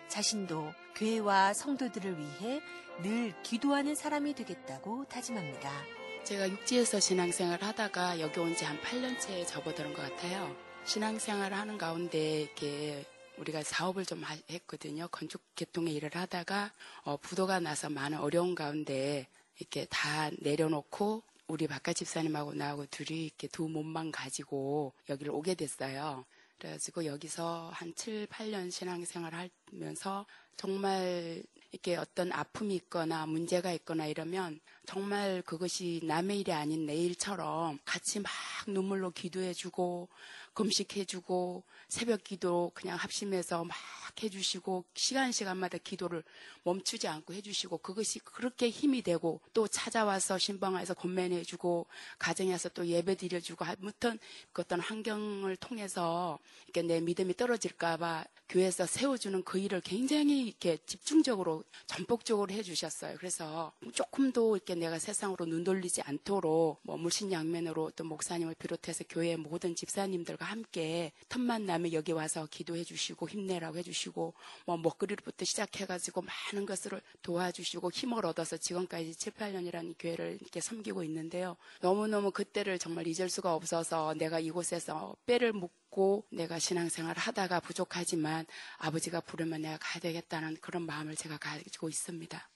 자신도 0.08 0.70
교회와 0.96 1.54
성도들을 1.54 2.18
위해 2.18 2.60
늘 3.02 3.32
기도하는 3.42 3.94
사람이 3.94 4.34
되겠다고 4.34 5.06
다짐합니다. 5.06 5.99
제가 6.24 6.48
육지에서 6.48 7.00
신앙생활 7.00 7.62
하다가 7.62 8.20
여기 8.20 8.38
온 8.40 8.54
지 8.54 8.64
한 8.64 8.80
8년째 8.80 9.46
접어드는 9.46 9.92
것 9.94 10.02
같아요. 10.02 10.54
신앙생활 10.84 11.52
하는 11.52 11.76
가운데 11.78 12.42
이렇게 12.42 13.04
우리가 13.38 13.62
사업을 13.62 14.04
좀 14.04 14.22
하- 14.22 14.36
했거든요. 14.50 15.08
건축 15.10 15.40
개통의 15.56 15.94
일을 15.94 16.14
하다가 16.14 16.72
어, 17.04 17.16
부도가 17.16 17.58
나서 17.60 17.88
많은 17.90 18.18
어려운 18.18 18.54
가운데 18.54 19.26
이렇게 19.58 19.86
다 19.90 20.30
내려놓고 20.40 21.22
우리 21.48 21.66
바깥 21.66 21.96
집사님하고 21.96 22.54
나하고 22.54 22.86
둘이 22.86 23.26
이렇게 23.26 23.48
두 23.48 23.68
몸만 23.68 24.12
가지고 24.12 24.92
여기를 25.08 25.32
오게 25.32 25.54
됐어요. 25.54 26.24
그래가지고 26.58 27.06
여기서 27.06 27.70
한 27.72 27.94
7, 27.96 28.26
8년 28.26 28.70
신앙생활 28.70 29.50
하면서 29.72 30.26
정말 30.56 31.42
이렇게 31.72 31.96
어떤 31.96 32.32
아픔이 32.32 32.74
있거나 32.76 33.26
문제가 33.26 33.72
있거나 33.72 34.06
이러면 34.06 34.60
정말 34.86 35.42
그것이 35.42 36.00
남의 36.04 36.40
일이 36.40 36.52
아닌 36.52 36.86
내 36.86 36.96
일처럼 36.96 37.78
같이 37.84 38.20
막 38.20 38.30
눈물로 38.66 39.10
기도해주고 39.12 40.08
금식해주고 40.54 41.64
새벽 41.88 42.24
기도 42.24 42.70
그냥 42.74 42.96
합심해서 42.96 43.64
막 43.64 43.76
해주시고 44.22 44.84
시간 44.94 45.32
시간마다 45.32 45.78
기도를 45.78 46.22
멈추지 46.62 47.08
않고 47.08 47.32
해주시고 47.34 47.78
그것이 47.78 48.18
그렇게 48.20 48.68
힘이 48.68 49.02
되고 49.02 49.40
또 49.54 49.66
찾아와서 49.66 50.38
신방에서 50.38 50.94
권면해주고 50.94 51.86
가정에서 52.18 52.68
또 52.70 52.86
예배 52.86 53.16
드려주고 53.16 53.64
아무튼 53.64 54.18
그 54.52 54.62
어떤 54.62 54.80
환경을 54.80 55.56
통해서 55.56 56.38
이렇게 56.64 56.82
내 56.82 57.00
믿음이 57.00 57.34
떨어질까봐 57.34 58.24
교회에서 58.48 58.84
세워주는 58.86 59.44
그 59.44 59.58
일을 59.58 59.80
굉장히 59.80 60.48
이렇게 60.48 60.76
집중적으로 60.84 61.62
전폭적으로 61.86 62.52
해주셨어요. 62.52 63.16
그래서 63.18 63.72
조금도 63.94 64.56
이렇게 64.56 64.74
내가 64.74 64.98
세상으로 64.98 65.46
눈 65.46 65.62
돌리지 65.62 66.02
않도록 66.02 66.80
뭐 66.82 66.96
물신양면으로 66.96 67.92
또 67.94 68.04
목사님을 68.04 68.56
비롯해서 68.56 69.04
교회 69.08 69.36
모든 69.36 69.76
집사님들 69.76 70.36
과 70.40 70.46
함께 70.46 71.12
틈만 71.28 71.66
나면 71.66 71.92
여기 71.92 72.12
와서 72.12 72.48
기도해 72.50 72.82
주시고 72.82 73.28
힘내라고 73.28 73.76
해 73.76 73.82
주시고 73.82 74.32
뭐 74.64 74.76
먹거리부터 74.78 75.44
시작해 75.44 75.84
가지고 75.84 76.22
많은 76.22 76.64
것을 76.64 76.98
도와주시고 77.20 77.90
힘을 77.90 78.24
얻어서 78.24 78.56
지금까지 78.56 79.14
7, 79.14 79.34
8년이라는 79.34 79.96
교회를 79.98 80.38
이렇게 80.40 80.62
섬기고 80.62 81.04
있는데요. 81.04 81.58
너무너무 81.82 82.30
그때를 82.30 82.78
정말 82.78 83.06
잊을 83.06 83.28
수가 83.28 83.54
없어서 83.54 84.14
내가 84.14 84.40
이곳에서 84.40 85.14
뼈를 85.26 85.52
묻고 85.52 86.24
내가 86.30 86.58
신앙생활을 86.58 87.20
하다가 87.20 87.60
부족하지만 87.60 88.46
아버지가 88.78 89.20
부르면 89.20 89.60
내가 89.60 89.76
가야 89.78 90.00
되겠다는 90.00 90.56
그런 90.62 90.86
마음을 90.86 91.16
제가 91.16 91.36
가지고 91.36 91.90
있습니다. 91.90 92.48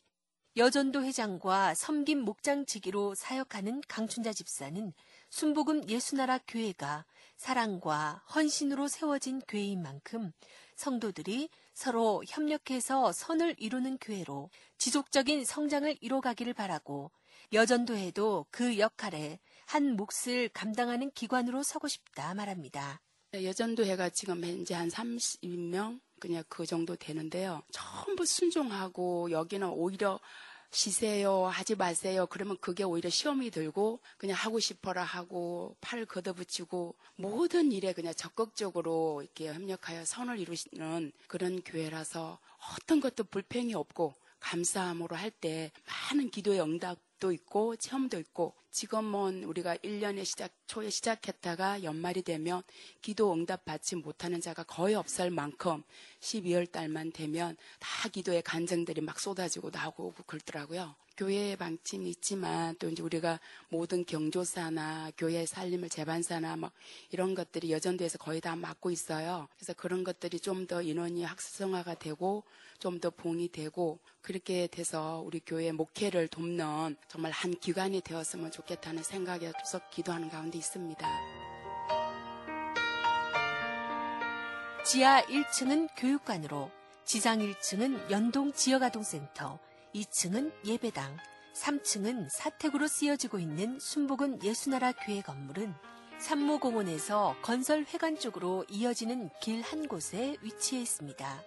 여전도 0.56 1.02
회장과 1.02 1.74
섬김 1.74 2.20
목장지기로 2.20 3.16
사역하는 3.16 3.82
강춘자 3.88 4.32
집사는 4.32 4.92
순복음 5.28 5.88
예수나라 5.88 6.38
교회가 6.46 7.04
사랑과 7.36 8.22
헌신으로 8.34 8.88
세워진 8.88 9.40
교회인 9.46 9.82
만큼 9.82 10.32
성도들이 10.76 11.48
서로 11.72 12.22
협력해서 12.26 13.12
선을 13.12 13.56
이루는 13.58 13.98
교회로 13.98 14.50
지속적인 14.78 15.44
성장을 15.44 15.96
이뤄가기를 16.00 16.54
바라고 16.54 17.10
여전도에도 17.52 18.46
그 18.50 18.78
역할에 18.78 19.38
한 19.66 19.96
몫을 19.96 20.48
감당하는 20.52 21.10
기관으로 21.12 21.62
서고 21.62 21.88
싶다 21.88 22.34
말합니다. 22.34 23.00
여전도회가 23.32 24.10
지금 24.10 24.44
현재 24.44 24.74
한 24.74 24.88
30명 24.88 26.00
그냥 26.20 26.44
그 26.48 26.64
정도 26.64 26.96
되는데요. 26.96 27.62
전부 27.72 28.24
순종하고 28.24 29.30
여기는 29.30 29.68
오히려 29.68 30.20
쉬세요 30.74 31.46
하지 31.46 31.74
마세요. 31.76 32.26
그러면 32.28 32.56
그게 32.60 32.82
오히려 32.82 33.08
시험이 33.08 33.50
들고 33.50 34.00
그냥 34.18 34.36
하고 34.36 34.58
싶어라 34.58 35.02
하고 35.04 35.76
팔 35.80 36.04
걷어붙이고 36.04 36.94
모든 37.16 37.70
일에 37.72 37.92
그냥 37.92 38.12
적극적으로 38.14 39.22
이렇게 39.22 39.52
협력하여 39.52 40.04
선을 40.04 40.38
이루시는 40.40 41.12
그런 41.28 41.62
교회라서 41.62 42.38
어떤 42.76 43.00
것도 43.00 43.24
불평이 43.24 43.74
없고 43.74 44.14
감사함으로 44.40 45.16
할 45.16 45.30
때 45.30 45.70
많은 46.10 46.30
기도의 46.30 46.60
응답 46.60 46.98
도 47.18 47.32
있고 47.32 47.76
체험도 47.76 48.18
있고 48.18 48.54
지금은 48.70 49.44
우리가 49.44 49.76
1년에 49.76 50.24
시작, 50.24 50.52
초에 50.66 50.90
시작했다가 50.90 51.84
연말이 51.84 52.22
되면 52.22 52.62
기도 53.00 53.32
응답 53.32 53.64
받지 53.64 53.94
못하는 53.96 54.40
자가 54.40 54.64
거의 54.64 54.94
없을 54.94 55.30
만큼 55.30 55.82
12월 56.20 56.70
달만 56.70 57.12
되면 57.12 57.56
다 57.78 58.08
기도의 58.08 58.42
간증들이 58.42 59.00
막 59.00 59.20
쏟아지고 59.20 59.70
나오고 59.70 60.14
그러더라고요. 60.26 60.96
교회의 61.16 61.56
방침이 61.56 62.08
있지만 62.10 62.76
또 62.78 62.88
이제 62.88 63.02
우리가 63.02 63.38
모든 63.68 64.04
경조사나 64.04 65.12
교회 65.16 65.46
살림을 65.46 65.88
재반사나 65.88 66.56
막 66.56 66.72
이런 67.10 67.34
것들이 67.34 67.70
여전도에서 67.72 68.18
거의 68.18 68.40
다 68.40 68.56
맡고 68.56 68.90
있어요. 68.90 69.48
그래서 69.56 69.72
그런 69.74 70.04
것들이 70.04 70.40
좀 70.40 70.66
더 70.66 70.80
인원이 70.82 71.24
학습성화가 71.24 71.94
되고 71.94 72.44
좀 72.78 73.00
더 73.00 73.10
봉이 73.10 73.48
되고 73.50 73.98
그렇게 74.22 74.66
돼서 74.66 75.22
우리 75.24 75.40
교회 75.44 75.72
목회를 75.72 76.28
돕는 76.28 76.96
정말 77.08 77.32
한 77.32 77.54
기관이 77.58 78.00
되었으면 78.00 78.50
좋겠다는 78.50 79.02
생각에 79.02 79.52
계속 79.58 79.90
기도하는 79.90 80.30
가운데 80.30 80.58
있습니다. 80.58 81.06
지하 84.86 85.22
1층은 85.22 85.88
교육관으로, 85.96 86.70
지상 87.04 87.38
1층은 87.38 88.10
연동 88.10 88.52
지역아동센터, 88.52 89.58
2층은 89.94 90.52
예배당, 90.64 91.16
3층은 91.54 92.28
사택으로 92.28 92.88
쓰여지고 92.88 93.38
있는 93.38 93.78
순복음 93.78 94.42
예수나라 94.42 94.92
교회 94.92 95.22
건물은 95.22 95.72
산모공원에서 96.18 97.36
건설 97.42 97.84
회관 97.84 98.18
쪽으로 98.18 98.64
이어지는 98.68 99.30
길 99.40 99.62
한 99.62 99.86
곳에 99.86 100.36
위치해 100.42 100.82
있습니다. 100.82 101.42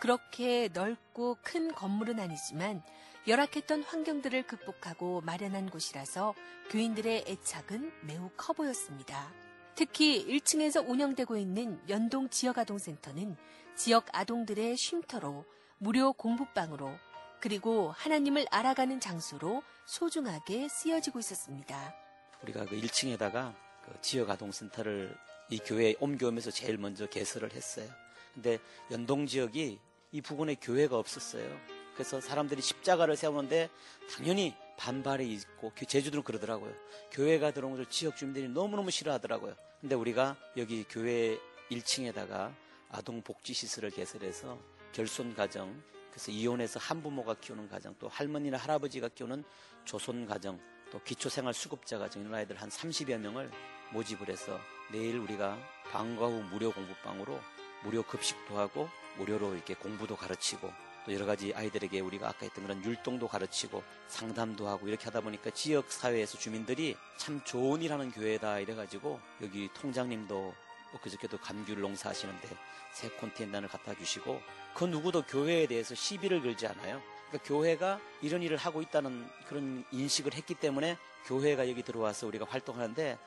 그렇게 0.00 0.68
넓고 0.74 1.38
큰 1.42 1.74
건물은 1.74 2.20
아니지만 2.20 2.82
열악했던 3.26 3.82
환경들을 3.82 4.46
극복하고 4.46 5.22
마련한 5.22 5.70
곳이라서 5.70 6.34
교인들의 6.70 7.24
애착은 7.26 7.92
매우 8.02 8.30
커 8.36 8.52
보였습니다. 8.52 9.32
특히 9.74 10.26
1층에서 10.26 10.86
운영되고 10.86 11.36
있는 11.36 11.80
연동 11.88 12.28
지역아동센터는 12.28 13.36
지역 13.74 14.06
아동들의 14.12 14.76
쉼터로 14.76 15.44
무료 15.78 16.12
공부방으로 16.12 16.90
그리고 17.40 17.92
하나님을 17.92 18.46
알아가는 18.50 19.00
장소로 19.00 19.62
소중하게 19.86 20.68
쓰여지고 20.68 21.18
있었습니다. 21.20 21.94
우리가 22.42 22.64
그 22.64 22.76
1층에다가 22.76 23.54
그 23.84 24.00
지역 24.00 24.30
아동센터를 24.30 25.16
이 25.50 25.58
교회에 25.58 25.94
옮겨오면서 26.00 26.50
제일 26.50 26.76
먼저 26.78 27.06
개설을 27.06 27.52
했어요. 27.52 27.88
근데 28.34 28.58
연동 28.90 29.26
지역이 29.26 29.78
이 30.12 30.20
부근에 30.20 30.56
교회가 30.56 30.98
없었어요. 30.98 31.48
그래서 31.94 32.20
사람들이 32.20 32.60
십자가를 32.60 33.16
세우는데 33.16 33.70
당연히 34.14 34.54
반발이 34.76 35.32
있고 35.32 35.72
제주도는 35.74 36.22
그러더라고요. 36.24 36.74
교회가 37.12 37.52
들어온 37.52 37.72
것을 37.72 37.86
지역 37.86 38.16
주민들이 38.16 38.48
너무너무 38.48 38.90
싫어하더라고요. 38.90 39.54
근데 39.80 39.94
우리가 39.94 40.36
여기 40.56 40.84
교회 40.84 41.38
1층에다가 41.70 42.54
아동 42.90 43.22
복지 43.22 43.54
시설을 43.54 43.90
개설해서 43.90 44.58
결손 44.92 45.34
가정 45.34 45.82
그래서 46.16 46.32
이혼해서 46.32 46.80
한부모가 46.80 47.34
키우는 47.34 47.68
가정 47.68 47.94
또 47.98 48.08
할머니나 48.08 48.56
할아버지가 48.56 49.08
키우는 49.08 49.44
조손 49.84 50.24
가정 50.24 50.58
또 50.90 50.98
기초생활 51.02 51.52
수급자 51.52 51.98
가정 51.98 52.22
이런 52.22 52.34
아이들 52.34 52.56
한 52.56 52.70
30여 52.70 53.18
명을 53.18 53.50
모집을 53.92 54.30
해서 54.30 54.58
내일 54.90 55.18
우리가 55.18 55.58
방과 55.90 56.26
후 56.26 56.42
무료 56.50 56.72
공부방으로 56.72 57.38
무료 57.84 58.02
급식도 58.02 58.58
하고 58.58 58.88
무료로 59.18 59.54
이렇게 59.54 59.74
공부도 59.74 60.16
가르치고 60.16 60.72
또 61.04 61.12
여러 61.12 61.26
가지 61.26 61.52
아이들에게 61.54 62.00
우리가 62.00 62.30
아까 62.30 62.38
했던 62.46 62.64
그런 62.64 62.82
율동도 62.82 63.28
가르치고 63.28 63.82
상담도 64.08 64.66
하고 64.66 64.88
이렇게 64.88 65.04
하다 65.04 65.20
보니까 65.20 65.50
지역 65.50 65.92
사회에서 65.92 66.38
주민들이 66.38 66.96
참 67.18 67.44
좋은 67.44 67.82
일 67.82 67.92
하는 67.92 68.10
교회다 68.10 68.60
이래가지고 68.60 69.20
여기 69.42 69.68
통장님도 69.74 70.54
그저께도 71.02 71.38
감귤 71.38 71.80
농사 71.80 72.10
하시는데 72.10 72.48
새 72.92 73.08
콘테이너를 73.08 73.68
갖다 73.68 73.94
주시고 73.94 74.40
그 74.74 74.84
누구도 74.84 75.22
교회에 75.22 75.66
대해서 75.66 75.94
시비를 75.94 76.42
걸지 76.42 76.66
않아요. 76.66 77.02
그러니까 77.28 77.48
교회가 77.48 78.00
이런 78.22 78.42
일을 78.42 78.56
하고 78.56 78.82
있다는 78.82 79.28
그런 79.48 79.84
인식을 79.90 80.34
했기 80.34 80.54
때문에 80.54 80.96
교회가 81.26 81.68
여기 81.68 81.82
들어와서 81.82 82.26
우리가 82.26 82.46
활동하는데 82.48 83.18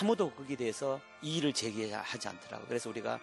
아무도 0.00 0.30
거기에 0.30 0.56
대해서 0.56 1.00
이의를 1.22 1.52
제기하지 1.52 2.28
않더라고요. 2.28 2.68
그래서 2.68 2.88
우리가 2.90 3.18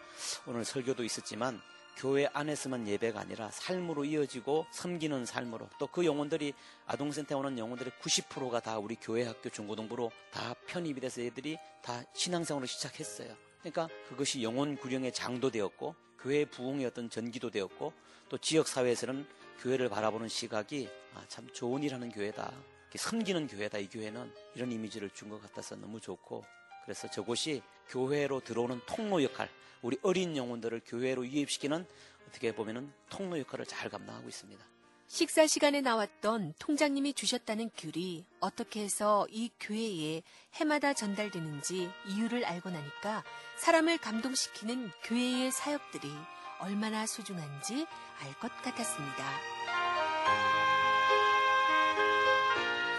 오늘 0.45 0.65
설교도 0.65 1.03
있었지만 1.03 1.61
교회 1.95 2.27
안에서만 2.31 2.87
예배가 2.87 3.19
아니라 3.19 3.49
삶으로 3.51 4.05
이어지고 4.05 4.67
섬기는 4.71 5.25
삶으로 5.25 5.67
또 5.79 5.87
그 5.87 6.05
영혼들이 6.05 6.53
아동센터에 6.85 7.37
오는 7.37 7.57
영혼들의 7.57 7.91
90%가 8.01 8.61
다 8.61 8.77
우리 8.77 8.95
교회 8.95 9.25
학교 9.25 9.49
중고등부로 9.49 10.11
다 10.31 10.53
편입이 10.67 11.01
돼서 11.01 11.21
애들이 11.21 11.57
다 11.81 12.01
신앙생활을 12.13 12.67
시작했어요. 12.67 13.48
그러니까 13.59 13.89
그것이 14.07 14.41
영혼 14.43 14.75
구령의 14.77 15.11
장도 15.13 15.51
되었고 15.51 15.95
교회 16.19 16.45
부흥의 16.45 16.85
어떤 16.85 17.09
전기도 17.09 17.49
되었고 17.49 17.93
또 18.29 18.37
지역 18.37 18.67
사회에서는 18.67 19.25
교회를 19.61 19.89
바라보는 19.89 20.27
시각이 20.27 20.89
아, 21.15 21.23
참 21.27 21.47
좋은 21.51 21.83
일하는 21.83 22.11
교회다. 22.11 22.53
섬기는 22.95 23.47
교회다. 23.47 23.77
이 23.77 23.87
교회는 23.89 24.31
이런 24.55 24.71
이미지를 24.71 25.09
준 25.11 25.29
것 25.29 25.41
같아서 25.41 25.75
너무 25.75 25.99
좋고 25.99 26.43
그래서 26.83 27.09
저곳이 27.09 27.61
교회로 27.89 28.39
들어오는 28.41 28.81
통로 28.85 29.21
역할, 29.23 29.49
우리 29.81 29.97
어린 30.01 30.35
영혼들을 30.35 30.81
교회로 30.85 31.25
유입시키는 31.27 31.85
어떻게 32.27 32.53
보면은 32.53 32.91
통로 33.09 33.37
역할을 33.39 33.65
잘 33.65 33.89
감당하고 33.89 34.27
있습니다. 34.27 34.65
식사 35.11 35.47
시간에 35.47 35.81
나왔던 35.81 36.53
통장님이 36.59 37.13
주셨다는 37.13 37.71
귤이 37.75 38.25
어떻게 38.41 38.81
해서 38.83 39.25
이 39.31 39.49
교회에 39.59 40.21
해마다 40.53 40.93
전달되는지 40.93 41.89
이유를 42.07 42.45
알고 42.45 42.69
나니까 42.69 43.23
사람을 43.57 43.97
감동시키는 43.97 44.91
교회의 45.03 45.51
사역들이 45.51 46.11
얼마나 46.59 47.07
소중한지 47.07 47.87
알 48.21 48.33
것 48.35 48.51
같았습니다. 48.61 49.25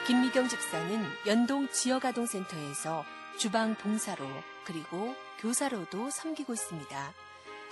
김미경 0.08 0.48
집사는 0.48 1.04
연동 1.28 1.68
지역아동센터에서 1.70 3.04
주방 3.38 3.76
봉사로 3.76 4.26
그리고 4.64 5.14
교사로도 5.38 6.10
섬기고 6.10 6.54
있습니다. 6.54 7.14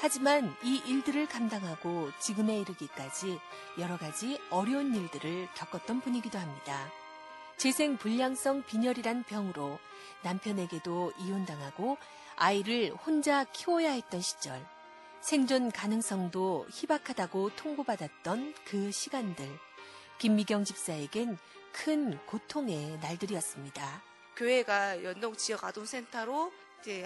하지만 0.01 0.55
이 0.63 0.81
일들을 0.87 1.27
감당하고 1.27 2.13
지금에 2.21 2.61
이르기까지 2.61 3.41
여러 3.79 3.97
가지 3.97 4.41
어려운 4.51 4.95
일들을 4.95 5.49
겪었던 5.55 6.01
분이기도 6.01 6.39
합니다. 6.39 6.89
재생 7.57 7.97
불량성 7.97 8.63
빈혈이란 8.63 9.25
병으로 9.25 9.81
남편에게도 10.23 11.13
이혼당하고 11.19 11.99
아이를 12.37 12.93
혼자 12.95 13.43
키워야 13.43 13.91
했던 13.91 14.21
시절, 14.21 14.65
생존 15.21 15.73
가능성도 15.73 16.69
희박하다고 16.71 17.57
통보받았던 17.57 18.55
그 18.65 18.93
시간들, 18.93 19.49
김미경 20.19 20.65
집사에겐 20.65 21.37
큰 21.73 22.25
고통의 22.27 22.99
날들이었습니다. 23.01 24.03
교회가 24.37 25.03
연동 25.03 25.35
지역 25.35 25.65
아동센터로 25.65 26.53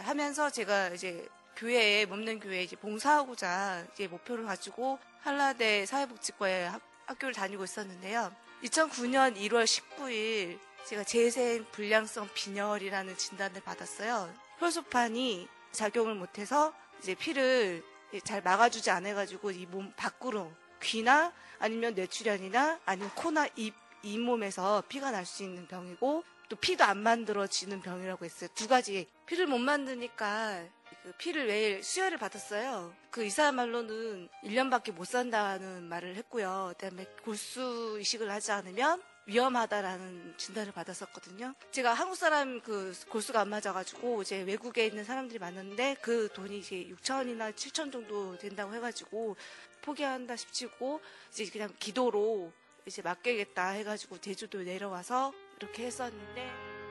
하면서 0.02 0.50
제가 0.50 0.88
이제 0.88 1.26
교회에 1.56 2.06
몸는 2.06 2.40
교회에 2.40 2.62
이제 2.64 2.76
봉사하고자 2.76 3.86
이제 3.92 4.08
목표를 4.08 4.44
가지고 4.46 4.98
한라대 5.20 5.86
사회복지과에 5.86 6.64
학, 6.66 6.80
학교를 7.06 7.34
다니고 7.34 7.64
있었는데요. 7.64 8.34
2009년 8.64 9.36
1월 9.36 9.64
19일 9.64 10.58
제가 10.86 11.04
재생 11.04 11.64
불량성 11.72 12.28
빈혈이라는 12.34 13.16
진단을 13.16 13.60
받았어요. 13.62 14.32
혈소판이 14.58 15.48
작용을 15.72 16.14
못해서 16.14 16.72
이제 17.00 17.14
피를 17.14 17.82
잘 18.24 18.42
막아주지 18.42 18.90
않아가지고 18.90 19.50
이 19.52 19.66
몸 19.66 19.92
밖으로 19.96 20.52
귀나 20.82 21.32
아니면 21.58 21.94
뇌출혈이나 21.94 22.80
아니면 22.84 23.10
코나 23.14 23.46
입 23.56 23.74
잇몸에서 24.02 24.82
피가 24.88 25.12
날 25.12 25.24
수 25.24 25.44
있는 25.44 25.66
병이고 25.68 26.24
또 26.48 26.56
피도 26.56 26.84
안 26.84 26.98
만들어지는 26.98 27.80
병이라고 27.80 28.24
했어요. 28.24 28.50
두 28.54 28.66
가지 28.68 29.08
피를 29.26 29.46
못 29.46 29.58
만드니까 29.58 30.64
그 31.02 31.12
피를 31.18 31.46
매일 31.46 31.82
수혈을 31.82 32.18
받았어요. 32.18 32.94
그 33.10 33.24
의사 33.24 33.50
말로는 33.50 34.28
1년밖에 34.44 34.92
못 34.92 35.04
산다는 35.06 35.88
말을 35.88 36.14
했고요. 36.16 36.74
그다음에 36.78 37.06
골수 37.24 37.98
이식을 38.00 38.30
하지 38.30 38.52
않으면 38.52 39.02
위험하다라는 39.26 40.34
진단을 40.36 40.72
받았었거든요. 40.72 41.54
제가 41.70 41.92
한국 41.92 42.16
사람 42.16 42.60
그 42.60 42.92
골수가 43.08 43.40
안 43.40 43.48
맞아가지고 43.48 44.22
이제 44.22 44.42
외국에 44.42 44.86
있는 44.86 45.04
사람들이 45.04 45.38
많은데 45.38 45.96
그 46.00 46.28
돈이 46.32 46.58
이제 46.58 46.88
6천이나 46.90 47.52
7천 47.54 47.92
정도 47.92 48.36
된다고 48.38 48.74
해가지고 48.74 49.36
포기한다 49.82 50.36
싶지고 50.36 51.00
이제 51.30 51.46
그냥 51.46 51.72
기도로 51.78 52.52
이제 52.86 53.02
맡기겠다 53.02 53.70
해가지고 53.70 54.18
제주도 54.18 54.58
내려와서 54.58 55.32
이렇게 55.58 55.86
했었는데 55.86 56.81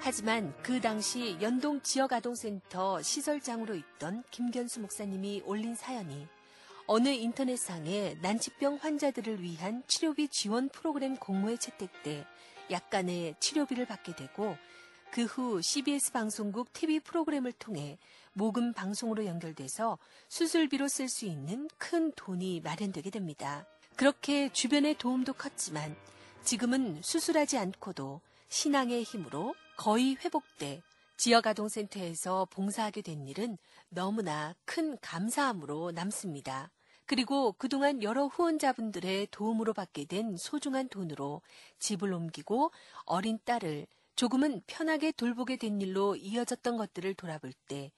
하지만 0.00 0.54
그 0.62 0.80
당시 0.80 1.36
연동 1.40 1.80
지역아동센터 1.82 3.02
시설장으로 3.02 3.74
있던 3.74 4.22
김견수 4.30 4.80
목사님이 4.80 5.42
올린 5.44 5.74
사연이 5.74 6.28
어느 6.86 7.08
인터넷상에 7.08 8.16
난치병 8.22 8.76
환자들을 8.76 9.42
위한 9.42 9.82
치료비 9.88 10.28
지원 10.28 10.68
프로그램 10.68 11.16
공모에 11.16 11.56
채택돼 11.56 12.24
약간의 12.70 13.34
치료비를 13.40 13.86
받게 13.86 14.14
되고 14.14 14.56
그 15.10 15.24
후 15.24 15.62
CBS 15.62 16.12
방송국 16.12 16.72
TV 16.72 17.00
프로그램을 17.00 17.52
통해 17.52 17.98
모금 18.32 18.74
방송으로 18.74 19.24
연결돼서 19.24 19.98
수술비로 20.28 20.88
쓸 20.88 21.08
수 21.08 21.24
있는 21.24 21.68
큰 21.78 22.12
돈이 22.12 22.60
마련되게 22.60 23.10
됩니다. 23.10 23.66
그렇게 23.96 24.52
주변의 24.52 24.98
도움도 24.98 25.32
컸지만 25.32 25.96
지금은 26.44 27.00
수술하지 27.02 27.56
않고도 27.56 28.20
신앙의 28.48 29.04
힘으로 29.04 29.54
거의 29.76 30.16
회복돼 30.16 30.82
지역아동센터에서 31.16 32.46
봉사하게 32.50 33.02
된 33.02 33.26
일은 33.26 33.58
너무나 33.88 34.54
큰 34.64 34.98
감사함으로 35.00 35.92
남습니다. 35.92 36.70
그리고 37.06 37.52
그동안 37.52 38.02
여러 38.02 38.26
후원자분들의 38.26 39.28
도움으로 39.30 39.72
받게 39.72 40.06
된 40.06 40.36
소중한 40.36 40.88
돈으로 40.88 41.40
집을 41.78 42.12
옮기고 42.12 42.72
어린 43.04 43.38
딸을 43.44 43.86
조금은 44.16 44.62
편하게 44.66 45.12
돌보게 45.12 45.56
된 45.56 45.80
일로 45.80 46.16
이어졌던 46.16 46.76
것들을 46.76 47.14
돌아볼 47.14 47.52
때 47.68 47.92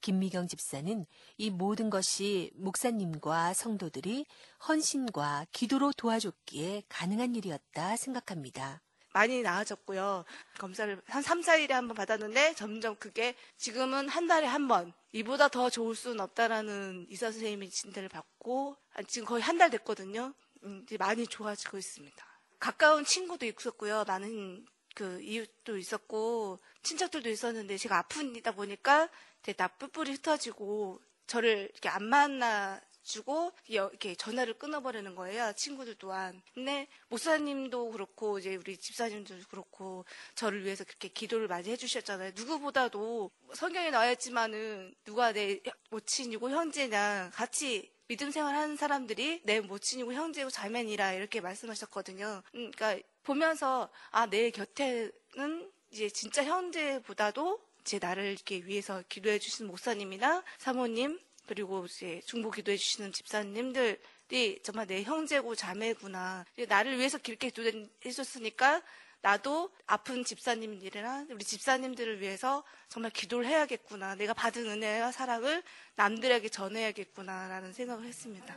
김미경 0.00 0.48
집사는 0.48 1.06
이 1.38 1.50
모든 1.50 1.88
것이 1.88 2.50
목사님과 2.54 3.54
성도들이 3.54 4.26
헌신과 4.68 5.46
기도로 5.52 5.92
도와줬기에 5.92 6.82
가능한 6.88 7.34
일이었다 7.36 7.96
생각합니다. 7.96 8.82
많이 9.12 9.42
나아졌고요. 9.42 10.24
검사를 10.58 11.00
한 11.06 11.22
3, 11.22 11.40
4일에 11.42 11.70
한 11.70 11.86
번 11.88 11.94
받았는데 11.96 12.54
점점 12.54 12.96
그게 12.96 13.34
지금은 13.56 14.08
한 14.08 14.26
달에 14.26 14.46
한 14.46 14.68
번. 14.68 14.92
이보다 15.12 15.48
더 15.48 15.68
좋을 15.70 15.94
수는 15.94 16.20
없다라는 16.20 17.06
의사 17.10 17.30
선생님이 17.30 17.68
진단을 17.70 18.08
받고 18.08 18.76
지금 19.08 19.26
거의 19.26 19.42
한 19.42 19.58
달 19.58 19.70
됐거든요. 19.70 20.32
음, 20.64 20.82
이제 20.86 20.96
많이 20.96 21.26
좋아지고 21.26 21.76
있습니다. 21.78 22.26
가까운 22.58 23.04
친구도 23.04 23.44
있었고요. 23.46 24.04
많은 24.06 24.64
그 24.94 25.20
이웃도 25.22 25.76
있었고 25.78 26.58
친척들도 26.82 27.28
있었는데 27.28 27.76
제가 27.76 27.98
아프다 27.98 28.52
보니까 28.52 29.08
이제 29.42 29.52
나 29.54 29.68
뿔뿔이 29.68 30.12
흩어지고 30.12 31.00
저를 31.26 31.68
이렇게 31.72 31.88
안 31.88 32.04
만나 32.04 32.80
주고 33.02 33.52
이렇게 33.66 34.14
전화를 34.14 34.54
끊어버리는 34.54 35.14
거예요. 35.14 35.52
친구들 35.54 35.96
또한. 35.96 36.42
근데 36.54 36.88
목사님도 37.08 37.90
그렇고 37.90 38.38
이제 38.38 38.56
우리 38.56 38.76
집사님도 38.76 39.34
그렇고 39.50 40.04
저를 40.34 40.64
위해서 40.64 40.84
그렇게 40.84 41.08
기도를 41.08 41.48
많이 41.48 41.70
해주셨잖아요. 41.70 42.32
누구보다도 42.34 43.30
성경에 43.54 43.90
나와 43.90 44.10
있지만은 44.12 44.94
누가 45.04 45.32
내 45.32 45.60
모친이고 45.90 46.50
형제냐 46.50 47.30
같이 47.34 47.90
믿음 48.08 48.30
생활하는 48.30 48.76
사람들이 48.76 49.40
내 49.44 49.60
모친이고 49.60 50.12
형제고 50.12 50.50
자매니라 50.50 51.12
이렇게 51.14 51.40
말씀하셨거든요. 51.40 52.42
음, 52.54 52.70
그러니까 52.72 53.06
보면서 53.22 53.88
아 54.10 54.26
내 54.26 54.50
곁에는 54.50 55.72
이제 55.90 56.08
진짜 56.08 56.42
형제보다도 56.44 57.60
제 57.84 57.98
나를 57.98 58.24
이렇게 58.24 58.64
위해서 58.64 59.02
기도해 59.08 59.38
주시는 59.38 59.70
목사님이나 59.70 60.42
사모님 60.58 61.18
그리고 61.46 61.84
이제 61.86 62.20
중보 62.24 62.50
기도해 62.50 62.76
주시는 62.76 63.12
집사님들이 63.12 64.60
정말 64.62 64.86
내 64.86 65.02
형제고 65.02 65.54
자매구나. 65.54 66.44
나를 66.68 66.98
위해서 66.98 67.18
그렇게 67.18 67.50
기도해 67.50 68.12
줬으니까 68.14 68.82
나도 69.22 69.70
아픈 69.86 70.24
집사님들이나 70.24 71.26
우리 71.30 71.44
집사님들을 71.44 72.20
위해서 72.20 72.64
정말 72.88 73.12
기도를 73.12 73.46
해야겠구나. 73.46 74.16
내가 74.16 74.34
받은 74.34 74.66
은혜와 74.66 75.12
사랑을 75.12 75.62
남들에게 75.94 76.48
전해야겠구나라는 76.48 77.72
생각을 77.72 78.04
했습니다. 78.04 78.56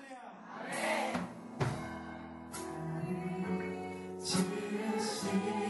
순 4.19 5.64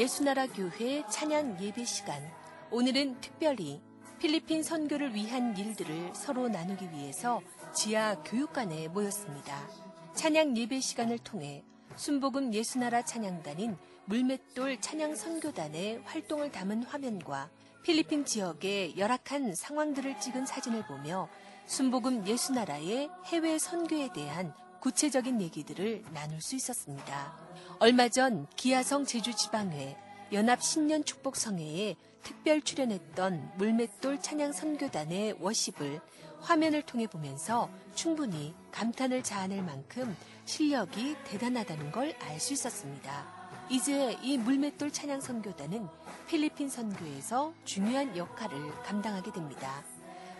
예수나라 0.00 0.46
교회 0.46 1.04
찬양 1.10 1.62
예배 1.62 1.84
시간. 1.84 2.26
오늘은 2.70 3.20
특별히 3.20 3.82
필리핀 4.18 4.62
선교를 4.62 5.14
위한 5.14 5.54
일들을 5.54 6.14
서로 6.14 6.48
나누기 6.48 6.90
위해서 6.90 7.42
지하 7.74 8.14
교육관에 8.22 8.88
모였습니다. 8.88 9.68
찬양 10.14 10.56
예배 10.56 10.80
시간을 10.80 11.18
통해 11.18 11.62
순복음 11.96 12.54
예수나라 12.54 13.04
찬양단인 13.04 13.76
물맷돌 14.06 14.80
찬양 14.80 15.16
선교단의 15.16 16.00
활동을 16.06 16.50
담은 16.50 16.84
화면과 16.84 17.50
필리핀 17.82 18.24
지역의 18.24 18.96
열악한 18.96 19.54
상황들을 19.54 20.18
찍은 20.18 20.46
사진을 20.46 20.86
보며 20.86 21.28
순복음 21.66 22.26
예수나라의 22.26 23.10
해외 23.26 23.58
선교에 23.58 24.14
대한 24.14 24.54
구체적인 24.80 25.42
얘기들을 25.42 26.04
나눌 26.14 26.40
수 26.40 26.56
있었습니다. 26.56 27.49
얼마 27.82 28.10
전 28.10 28.46
기아성 28.56 29.06
제주지방회 29.06 29.96
연합 30.34 30.62
신년 30.62 31.02
축복 31.02 31.36
성회에 31.36 31.96
특별 32.22 32.60
출연했던 32.60 33.52
물맷돌 33.56 34.20
찬양 34.20 34.52
선교단의 34.52 35.36
워십을 35.40 36.02
화면을 36.42 36.82
통해 36.82 37.06
보면서 37.06 37.70
충분히 37.94 38.54
감탄을 38.70 39.22
자아낼 39.22 39.62
만큼 39.62 40.14
실력이 40.44 41.16
대단하다는 41.24 41.90
걸 41.90 42.14
알 42.20 42.38
수 42.38 42.52
있었습니다. 42.52 43.26
이제 43.70 44.14
이 44.20 44.36
물맷돌 44.36 44.90
찬양 44.92 45.22
선교단은 45.22 45.88
필리핀 46.28 46.68
선교에서 46.68 47.54
중요한 47.64 48.14
역할을 48.14 48.82
감당하게 48.82 49.32
됩니다. 49.32 49.82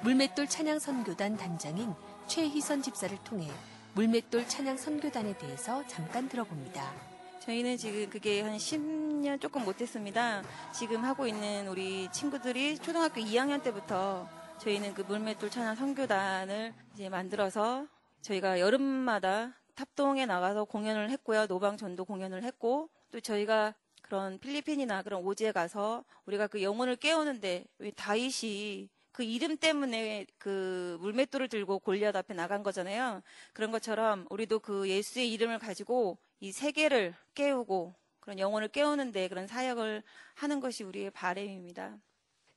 물맷돌 0.03 0.47
찬양 0.47 0.79
선교단 0.79 1.39
단장인 1.39 1.95
최희선 2.27 2.83
집사를 2.83 3.17
통해 3.25 3.51
물맷돌 3.95 4.47
찬양 4.47 4.77
선교단에 4.77 5.39
대해서 5.39 5.87
잠깐 5.87 6.29
들어봅니다. 6.29 7.10
저희는 7.41 7.79
지금 7.79 8.11
그게 8.11 8.43
한 8.43 8.59
10년 8.59 9.41
조금 9.41 9.65
못했습니다. 9.65 10.43
지금 10.73 11.05
하고 11.05 11.27
있는 11.27 11.69
우리 11.69 12.07
친구들이 12.13 12.79
초등학교 12.79 13.21
2학년 13.23 13.63
때부터 13.63 14.29
저희는 14.59 14.93
그 14.93 15.01
물맷돌 15.01 15.49
찬양 15.49 15.75
선교단을 15.75 16.75
이제 16.93 17.09
만들어서 17.09 17.87
저희가 18.21 18.61
여름마다 18.61 19.55
탑동에 19.75 20.27
나가서 20.27 20.65
공연을 20.65 21.09
했고요. 21.09 21.47
노방 21.47 21.79
전도 21.79 22.05
공연을 22.05 22.45
했고 22.45 22.91
또 23.11 23.21
저희가 23.21 23.75
그런 24.03 24.39
필리핀이나 24.39 25.03
그런 25.03 25.25
오지에 25.25 25.53
가서 25.53 26.05
우리가 26.27 26.47
그 26.47 26.63
영혼을 26.63 26.97
깨우는데 26.97 27.65
왜 27.79 27.91
다윗이 27.93 28.91
그 29.13 29.23
이름 29.25 29.57
때문에 29.57 30.27
그 30.37 30.99
물맷돌을 31.01 31.49
들고 31.49 31.79
골리앗 31.79 32.15
앞에 32.15 32.35
나간 32.35 32.63
거잖아요. 32.63 33.23
그런 33.55 33.71
것처럼 33.71 34.27
우리도 34.29 34.59
그 34.59 34.91
예수의 34.91 35.33
이름을 35.33 35.59
가지고 35.59 36.19
이 36.41 36.53
세계를 36.53 37.15
깨우고 37.35 37.95
그런 38.21 38.39
영혼을 38.39 38.69
깨우는데 38.69 39.29
그런 39.29 39.47
사역을 39.47 40.03
하는 40.35 40.61
것이 40.61 40.85
우리의 40.85 41.11
바램입니다. 41.11 41.99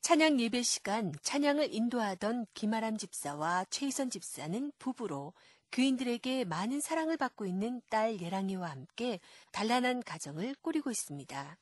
찬양 0.01 0.39
예배 0.39 0.63
시간 0.63 1.13
찬양을 1.21 1.73
인도하던 1.73 2.45
김아람 2.53 2.97
집사와 2.97 3.65
최희선 3.69 4.09
집사는 4.09 4.71
부부로 4.79 5.33
교인들에게 5.71 6.45
많은 6.45 6.81
사랑을 6.81 7.17
받고 7.17 7.45
있는 7.45 7.81
딸 7.89 8.19
예랑이와 8.19 8.69
함께 8.69 9.19
단란한 9.51 10.03
가정을 10.03 10.55
꾸리고 10.61 10.91
있습니다. 10.91 11.57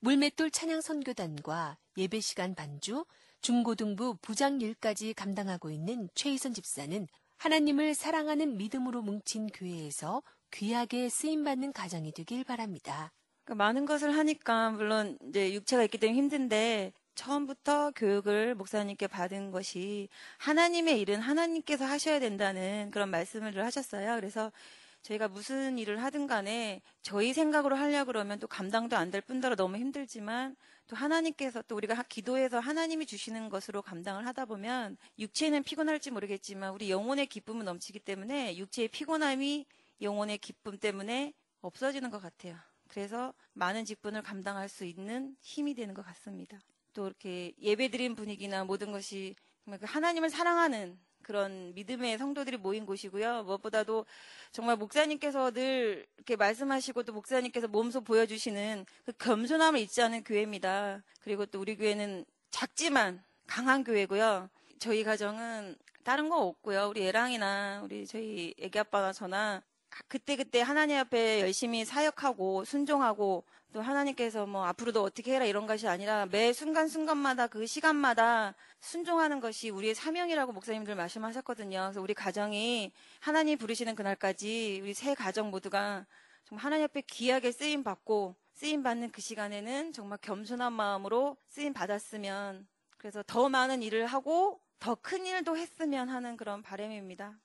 물맷돌 0.00 0.50
찬양 0.50 0.80
선교단과 0.80 1.78
예배 1.96 2.20
시간 2.20 2.54
반주, 2.54 3.06
중고등부 3.40 4.18
부장 4.20 4.60
일까지 4.60 5.14
감당하고 5.14 5.70
있는 5.70 6.08
최희선 6.14 6.52
집사는 6.52 7.06
하나님을 7.38 7.94
사랑하는 7.94 8.56
믿음으로 8.56 9.02
뭉친 9.02 9.46
교회에서 9.48 10.22
귀하게 10.54 11.08
쓰임받는 11.08 11.72
가정이 11.72 12.12
되길 12.12 12.44
바랍니다. 12.44 13.12
그러니까 13.44 13.64
많은 13.64 13.86
것을 13.86 14.16
하니까 14.16 14.70
물론 14.70 15.18
이제 15.28 15.52
육체가 15.52 15.82
있기 15.84 15.98
때문에 15.98 16.16
힘든데 16.16 16.92
처음부터 17.16 17.90
교육을 17.92 18.54
목사님께 18.54 19.06
받은 19.08 19.50
것이 19.50 20.08
하나님의 20.38 21.00
일은 21.00 21.20
하나님께서 21.20 21.84
하셔야 21.84 22.20
된다는 22.20 22.90
그런 22.92 23.10
말씀을 23.10 23.64
하셨어요. 23.64 24.14
그래서 24.16 24.52
저희가 25.02 25.28
무슨 25.28 25.78
일을 25.78 26.02
하든 26.02 26.26
간에 26.26 26.80
저희 27.02 27.34
생각으로 27.34 27.76
하려 27.76 28.04
그러면 28.04 28.38
또 28.38 28.46
감당도 28.46 28.96
안 28.96 29.10
될 29.10 29.20
뿐더러 29.20 29.54
너무 29.54 29.76
힘들지만 29.76 30.56
또 30.86 30.96
하나님께서 30.96 31.62
또 31.62 31.76
우리가 31.76 32.02
기도해서 32.04 32.58
하나님이 32.58 33.06
주시는 33.06 33.50
것으로 33.50 33.82
감당을 33.82 34.26
하다 34.26 34.46
보면 34.46 34.96
육체는 35.18 35.62
피곤할지 35.64 36.10
모르겠지만 36.10 36.72
우리 36.72 36.90
영혼의 36.90 37.26
기쁨은 37.26 37.64
넘치기 37.66 38.00
때문에 38.00 38.56
육체의 38.56 38.88
피곤함이 38.88 39.66
영혼의 40.00 40.38
기쁨 40.38 40.78
때문에 40.78 41.32
없어지는 41.60 42.10
것 42.10 42.20
같아요. 42.20 42.56
그래서 42.88 43.32
많은 43.54 43.84
직분을 43.84 44.22
감당할 44.22 44.68
수 44.68 44.84
있는 44.84 45.36
힘이 45.40 45.74
되는 45.74 45.94
것 45.94 46.04
같습니다. 46.04 46.58
또 46.92 47.06
이렇게 47.06 47.52
예배드린 47.60 48.14
분위기나 48.14 48.64
모든 48.64 48.92
것이 48.92 49.34
그 49.64 49.78
하나님을 49.82 50.30
사랑하는 50.30 50.98
그런 51.22 51.74
믿음의 51.74 52.18
성도들이 52.18 52.58
모인 52.58 52.86
곳이고요. 52.86 53.44
무엇보다도 53.44 54.06
정말 54.52 54.76
목사님께서 54.76 55.50
늘 55.50 56.06
이렇게 56.16 56.36
말씀하시고 56.36 57.02
또 57.02 57.12
목사님께서 57.12 57.66
몸소 57.66 58.02
보여주시는 58.02 58.84
그 59.04 59.12
겸손함을 59.12 59.80
잊지 59.80 60.02
않은 60.02 60.22
교회입니다. 60.22 61.02
그리고 61.20 61.46
또 61.46 61.60
우리 61.60 61.76
교회는 61.76 62.24
작지만 62.50 63.24
강한 63.46 63.82
교회고요. 63.82 64.50
저희 64.78 65.02
가정은 65.02 65.76
다른 66.04 66.28
거 66.28 66.42
없고요. 66.42 66.88
우리 66.90 67.06
애랑이나 67.06 67.80
우리 67.82 68.06
저희 68.06 68.54
애기 68.58 68.78
아빠나 68.78 69.12
저나 69.12 69.62
그때그때 70.08 70.60
하나님 70.60 70.98
앞에 70.98 71.40
열심히 71.40 71.84
사역하고 71.84 72.64
순종하고 72.64 73.44
또 73.72 73.80
하나님께서 73.82 74.46
뭐 74.46 74.64
앞으로도 74.66 75.02
어떻게 75.02 75.34
해라 75.34 75.44
이런 75.44 75.66
것이 75.66 75.88
아니라 75.88 76.26
매 76.26 76.52
순간순간마다 76.52 77.48
그 77.48 77.66
시간마다 77.66 78.54
순종하는 78.80 79.40
것이 79.40 79.70
우리의 79.70 79.94
사명이라고 79.94 80.52
목사님들 80.52 80.94
말씀하셨거든요. 80.94 81.80
그래서 81.86 82.00
우리 82.00 82.14
가정이 82.14 82.92
하나님 83.20 83.58
부르시는 83.58 83.94
그날까지 83.96 84.80
우리 84.82 84.94
세 84.94 85.14
가정 85.14 85.50
모두가 85.50 86.06
정말 86.44 86.64
하나님 86.64 86.84
앞에 86.84 87.02
귀하게 87.02 87.50
쓰임 87.50 87.82
받고 87.82 88.36
쓰임 88.52 88.82
받는 88.82 89.10
그 89.10 89.20
시간에는 89.20 89.92
정말 89.92 90.18
겸손한 90.22 90.72
마음으로 90.72 91.36
쓰임 91.46 91.72
받았으면 91.72 92.68
그래서 92.98 93.24
더 93.26 93.48
많은 93.48 93.82
일을 93.82 94.06
하고 94.06 94.60
더 94.78 94.94
큰 94.96 95.26
일도 95.26 95.56
했으면 95.56 96.08
하는 96.10 96.36
그런 96.36 96.62
바람입니다. 96.62 97.38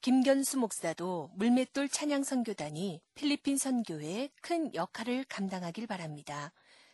김견수 0.00 0.58
목사도 0.58 1.30
물맷돌 1.34 1.88
찬양 1.88 2.22
선교단이 2.22 3.00
필리핀 3.14 3.56
선교에 3.58 4.30
큰 4.40 4.72
역할을 4.74 5.24
감당하길 5.28 5.86
바랍니다. 5.86 6.52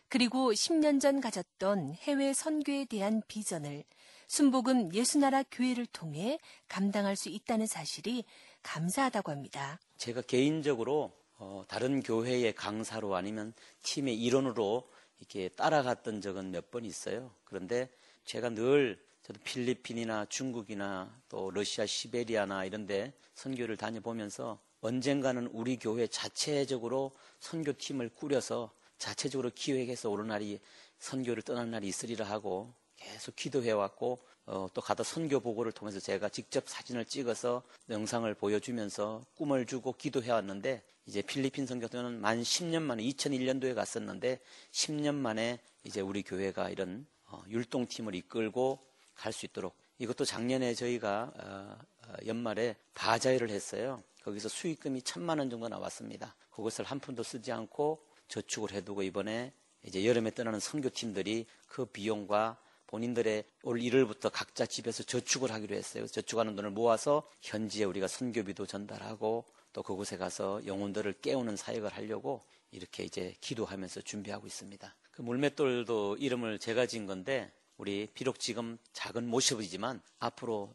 그리고 0.09 0.53
10년 0.53 1.01
전 1.01 1.21
가졌던 1.21 1.95
해외 1.95 2.33
선교에 2.33 2.87
대한 2.87 3.23
비전을 3.29 3.85
순복음 4.29 4.95
예수나라 4.95 5.43
교회를 5.51 5.87
통해 5.87 6.39
감당할 6.69 7.17
수 7.17 7.29
있다는 7.29 7.67
사실이 7.67 8.25
감사하다고 8.63 9.31
합니다. 9.33 9.79
제가 9.99 10.23
개인적으로 10.23 11.13
어, 11.37 11.63
다른 11.69 12.01
교회의 12.03 12.55
강사로 12.55 13.17
아니면 13.17 13.53
팀의 13.83 14.17
일원으로 14.19 14.89
이렇게 15.19 15.49
따라갔던 15.51 16.21
적은 16.23 16.51
몇 16.53 16.71
번 16.71 16.85
있어요. 16.85 17.31
그런데 17.45 17.91
제가 18.25 18.51
늘 18.51 18.99
저도 19.25 19.41
필리핀이나 19.43 20.27
중국이나 20.27 21.11
또 21.31 21.51
러시아 21.51 21.87
시베리아나 21.87 22.67
이런데 22.67 23.15
선교를 23.35 23.79
다녀보면서 23.79 24.61
언젠가는 24.83 25.47
우리 25.47 25.79
교회 25.79 26.07
자체적으로 26.07 27.11
선교팀을 27.41 28.11
꾸려서 28.11 28.71
자체적으로 28.99 29.51
기획해서 29.55 30.11
오는 30.11 30.27
날이 30.27 30.61
선교를 30.99 31.43
떠날 31.43 31.71
날이 31.71 31.89
있으리라 31.89 32.27
하고 32.27 32.75
계속 32.97 33.35
기도해왔고 33.35 34.23
어, 34.45 34.69
또 34.75 34.83
가다 34.83 35.03
선교 35.03 35.41
보고를 35.41 35.73
통해서 35.73 35.99
제가 36.01 36.29
직접 36.29 36.69
사진을 36.69 37.07
찍어서 37.07 37.63
영상을 37.89 38.33
보여주면서 38.35 39.25
꿈을 39.37 39.65
주고 39.65 39.95
기도해왔는데 39.95 40.83
이제 41.07 41.23
필리핀 41.23 41.67
선교도는 41.67 42.21
만 42.21 42.43
10년 42.43 42.83
만에 42.83 43.03
2001년도에 43.05 43.75
갔었는데 43.75 44.39
10년 44.71 45.15
만에 45.15 45.61
이제 45.83 46.03
우리 46.03 46.23
교회가 46.23 46.69
이런 46.69 47.07
어, 47.25 47.43
율동팀을 47.49 48.15
이끌고 48.15 48.81
갈 49.15 49.33
수 49.33 49.47
있도록 49.47 49.75
이것도 49.99 50.25
작년에 50.25 50.75
저희가 50.75 51.33
어, 51.37 51.79
어, 52.07 52.15
연말에 52.27 52.77
바자회를 52.95 53.51
했어요. 53.51 54.03
거기서 54.23 54.49
수익금이 54.49 55.03
천만 55.03 55.39
원 55.39 55.51
정도 55.51 55.69
나왔습니다. 55.69 56.35
그것을 56.51 56.85
한 56.85 56.99
푼도 56.99 57.23
쓰지 57.23 57.53
않고 57.53 58.05
저축을 58.29 58.73
해두고 58.73 59.03
이번에 59.03 59.53
이제 59.83 60.05
여름에 60.07 60.31
떠나는 60.31 60.61
선교팀들이 60.61 61.47
그 61.67 61.85
비용과 61.85 62.59
본인들의 62.87 63.45
올 63.65 63.79
1월부터 63.81 64.31
각자 64.33 64.67
집에서 64.67 65.03
저축을 65.03 65.51
하기로 65.53 65.75
했어요. 65.75 66.07
저축하는 66.07 66.57
돈을 66.57 66.71
모아서 66.71 67.29
현지에 67.43 67.85
우리가 67.85 68.09
선교비도 68.09 68.67
전달하고 68.67 69.45
또 69.73 69.83
그곳에 69.83 70.17
가서 70.17 70.65
영혼들을 70.65 71.15
깨우는 71.21 71.57
사역을 71.57 71.93
하려고 71.93 72.43
이렇게 72.71 73.05
이제 73.05 73.35
기도하면서 73.41 74.03
준비하고 74.03 74.47
있습니다. 74.47 74.95
그 75.11 75.23
물맷돌도 75.23 76.17
이름을 76.19 76.59
제가 76.59 76.87
지은 76.87 77.07
건데 77.07 77.53
우리 77.77 78.09
비록 78.15 78.39
지금 78.39 78.79
작은 78.93 79.27
모습이지만 79.27 80.01
앞으로 80.19 80.73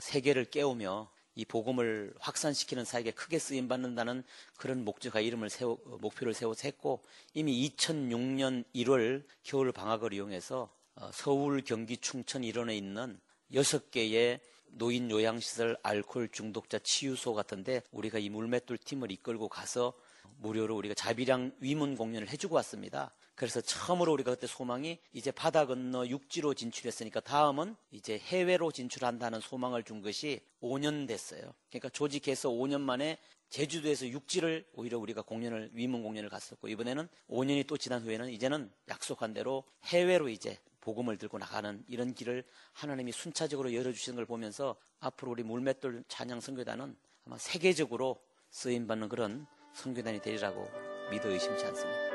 세계를 0.00 0.46
깨우며 0.46 1.10
이 1.36 1.44
복음을 1.44 2.12
확산시키는 2.18 2.84
사역에 2.84 3.12
크게 3.12 3.38
쓰임 3.38 3.68
받는다는 3.68 4.24
그런 4.56 4.84
목적과 4.84 5.20
이름을 5.20 5.48
세워 5.48 5.78
목표를 6.00 6.34
세워서 6.34 6.62
했고 6.64 7.02
이미 7.34 7.70
2006년 7.76 8.64
1월 8.74 9.24
겨울 9.42 9.72
방학을 9.72 10.12
이용해서 10.12 10.68
어, 10.96 11.10
서울, 11.12 11.62
경기, 11.62 11.96
충천 11.96 12.42
일원에 12.42 12.76
있는 12.76 13.18
여섯 13.54 13.90
개의 13.90 14.40
노인 14.72 15.10
요양시설 15.10 15.76
알코올 15.82 16.28
중독자 16.30 16.78
치유소 16.80 17.32
같은데 17.34 17.82
우리가 17.92 18.18
이 18.18 18.28
물맷돌 18.28 18.78
팀을 18.78 19.10
이끌고 19.12 19.48
가서 19.48 19.94
무료로 20.38 20.76
우리가 20.76 20.94
자비량 20.94 21.52
위문 21.60 21.96
공연을 21.96 22.28
해주고 22.28 22.54
왔습니다. 22.56 23.12
그래서 23.40 23.62
처음으로 23.62 24.12
우리가 24.12 24.32
그때 24.32 24.46
소망이 24.46 24.98
이제 25.14 25.30
바다 25.30 25.64
건너 25.64 26.06
육지로 26.06 26.52
진출했으니까 26.52 27.20
다음은 27.20 27.74
이제 27.90 28.18
해외로 28.18 28.70
진출한다는 28.70 29.40
소망을 29.40 29.82
준 29.82 30.02
것이 30.02 30.42
5년 30.60 31.08
됐어요. 31.08 31.40
그러니까 31.70 31.88
조직해서 31.88 32.50
5년 32.50 32.82
만에 32.82 33.16
제주도에서 33.48 34.08
육지를 34.08 34.66
오히려 34.74 34.98
우리가 34.98 35.22
공연을 35.22 35.70
위문 35.72 36.02
공연을 36.02 36.28
갔었고 36.28 36.68
이번에는 36.68 37.08
5년이 37.30 37.66
또 37.66 37.78
지난 37.78 38.02
후에는 38.02 38.28
이제는 38.28 38.70
약속한 38.90 39.32
대로 39.32 39.64
해외로 39.84 40.28
이제 40.28 40.58
복음을 40.82 41.16
들고 41.16 41.38
나가는 41.38 41.82
이런 41.88 42.12
길을 42.12 42.44
하나님이 42.74 43.10
순차적으로 43.10 43.72
열어주시는 43.72 44.16
걸 44.16 44.26
보면서 44.26 44.76
앞으로 44.98 45.30
우리 45.30 45.44
물맷돌 45.44 46.04
찬양 46.08 46.40
선교단은 46.42 46.94
아마 47.24 47.38
세계적으로 47.38 48.20
쓰임 48.50 48.86
받는 48.86 49.08
그런 49.08 49.46
선교단이 49.72 50.20
되리라고 50.20 50.68
믿어 51.10 51.30
의심치 51.30 51.64
않습니다. 51.64 52.09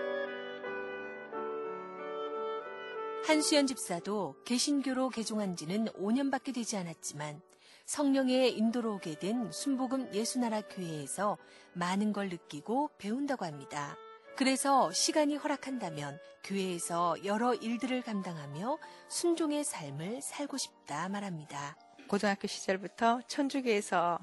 한수연 3.25 3.65
집사도 3.65 4.35
개신교로 4.45 5.09
개종한 5.09 5.55
지는 5.55 5.85
5년밖에 5.85 6.53
되지 6.53 6.77
않았지만 6.77 7.41
성령의 7.85 8.55
인도로 8.55 8.93
오게 8.93 9.17
된 9.17 9.51
순복음 9.51 10.13
예수나라 10.13 10.61
교회에서 10.61 11.39
많은 11.73 12.13
걸 12.13 12.29
느끼고 12.29 12.91
배운다고 12.99 13.43
합니다. 13.43 13.97
그래서 14.35 14.91
시간이 14.91 15.37
허락한다면 15.37 16.19
교회에서 16.43 17.25
여러 17.25 17.55
일들을 17.55 18.03
감당하며 18.03 18.77
순종의 19.07 19.63
삶을 19.63 20.21
살고 20.21 20.57
싶다 20.57 21.09
말합니다. 21.09 21.75
고등학교 22.07 22.47
시절부터 22.47 23.21
천주교에서 23.27 24.19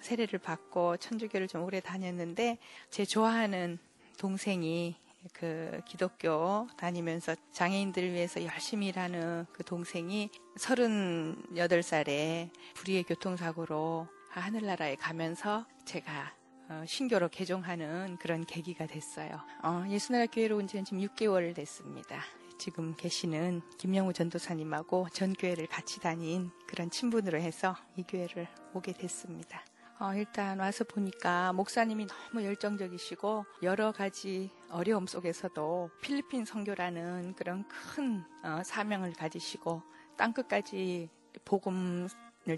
세례를 0.00 0.38
받고 0.38 0.98
천주교를 0.98 1.48
좀 1.48 1.64
오래 1.64 1.80
다녔는데 1.80 2.58
제 2.90 3.04
좋아하는 3.04 3.80
동생이 4.16 4.94
그 5.32 5.80
기독교 5.86 6.68
다니면서 6.76 7.34
장애인들을 7.52 8.12
위해서 8.12 8.44
열심히 8.44 8.88
일하는 8.88 9.46
그 9.52 9.64
동생이 9.64 10.30
38살에 10.56 12.50
불의의 12.74 13.04
교통사고로 13.04 14.08
하늘나라에 14.30 14.96
가면서 14.96 15.64
제가 15.84 16.34
어, 16.68 16.82
신교로 16.86 17.28
개종하는 17.28 18.16
그런 18.18 18.44
계기가 18.46 18.86
됐어요. 18.86 19.40
어, 19.62 19.84
예수나라 19.88 20.26
교회로 20.26 20.56
온 20.56 20.66
지는 20.66 20.84
지금 20.84 21.00
6개월 21.00 21.54
됐습니다. 21.54 22.22
지금 22.58 22.94
계시는 22.96 23.62
김영우 23.78 24.12
전도사님하고 24.12 25.08
전 25.12 25.34
교회를 25.34 25.66
같이 25.66 26.00
다닌 26.00 26.50
그런 26.66 26.90
친분으로 26.90 27.38
해서 27.38 27.76
이 27.96 28.02
교회를 28.02 28.48
오게 28.72 28.92
됐습니다. 28.94 29.62
어, 30.00 30.12
일단 30.14 30.58
와서 30.58 30.84
보니까 30.84 31.52
목사님이 31.52 32.06
너무 32.06 32.44
열정적이시고 32.44 33.44
여러 33.62 33.92
가지 33.92 34.50
어려움 34.74 35.06
속에서도 35.06 35.90
필리핀 36.00 36.44
선교라는 36.44 37.34
그런 37.36 37.64
큰 37.68 38.24
어, 38.42 38.60
사명을 38.64 39.12
가지시고 39.12 39.82
땅끝까지 40.16 41.08
복음을 41.44 42.08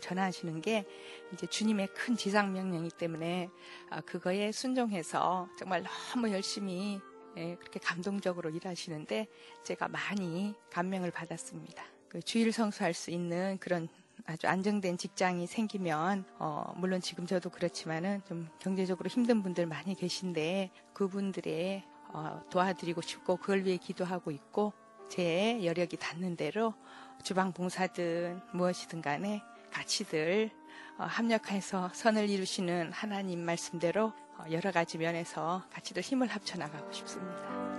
전하시는 0.00 0.62
게 0.62 0.86
이제 1.34 1.46
주님의 1.46 1.88
큰 1.88 2.16
지상 2.16 2.54
명령이기 2.54 2.96
때문에 2.96 3.50
어, 3.90 4.00
그거에 4.06 4.50
순종해서 4.50 5.48
정말 5.58 5.84
너무 5.84 6.32
열심히 6.32 7.00
예, 7.36 7.54
그렇게 7.56 7.78
감동적으로 7.78 8.48
일하시는데 8.48 9.26
제가 9.62 9.88
많이 9.88 10.54
감명을 10.72 11.10
받았습니다. 11.10 11.84
그 12.08 12.22
주일 12.22 12.50
성수할 12.50 12.94
수 12.94 13.10
있는 13.10 13.58
그런 13.60 13.88
아주 14.24 14.46
안정된 14.46 14.96
직장이 14.96 15.46
생기면 15.46 16.24
어, 16.38 16.72
물론 16.76 17.02
지금 17.02 17.26
저도 17.26 17.50
그렇지만은 17.50 18.22
좀 18.26 18.48
경제적으로 18.58 19.08
힘든 19.08 19.42
분들 19.42 19.66
많이 19.66 19.94
계신데 19.94 20.70
그분들의 20.94 21.84
어, 22.08 22.42
도와드리고 22.50 23.00
싶고 23.00 23.36
그걸 23.36 23.64
위해 23.64 23.76
기도하고 23.76 24.30
있고 24.30 24.72
제 25.08 25.64
여력이 25.64 25.96
닿는 25.96 26.36
대로 26.36 26.74
주방 27.22 27.52
봉사든 27.52 28.40
무엇이든 28.52 29.02
간에 29.02 29.42
같이들 29.70 30.50
어, 30.98 31.04
합력해서 31.04 31.90
선을 31.92 32.30
이루시는 32.30 32.92
하나님 32.92 33.44
말씀대로 33.44 34.12
어, 34.38 34.44
여러 34.50 34.72
가지 34.72 34.98
면에서 34.98 35.62
같이들 35.72 36.02
힘을 36.02 36.28
합쳐 36.28 36.58
나가고 36.58 36.92
싶습니다. 36.92 37.76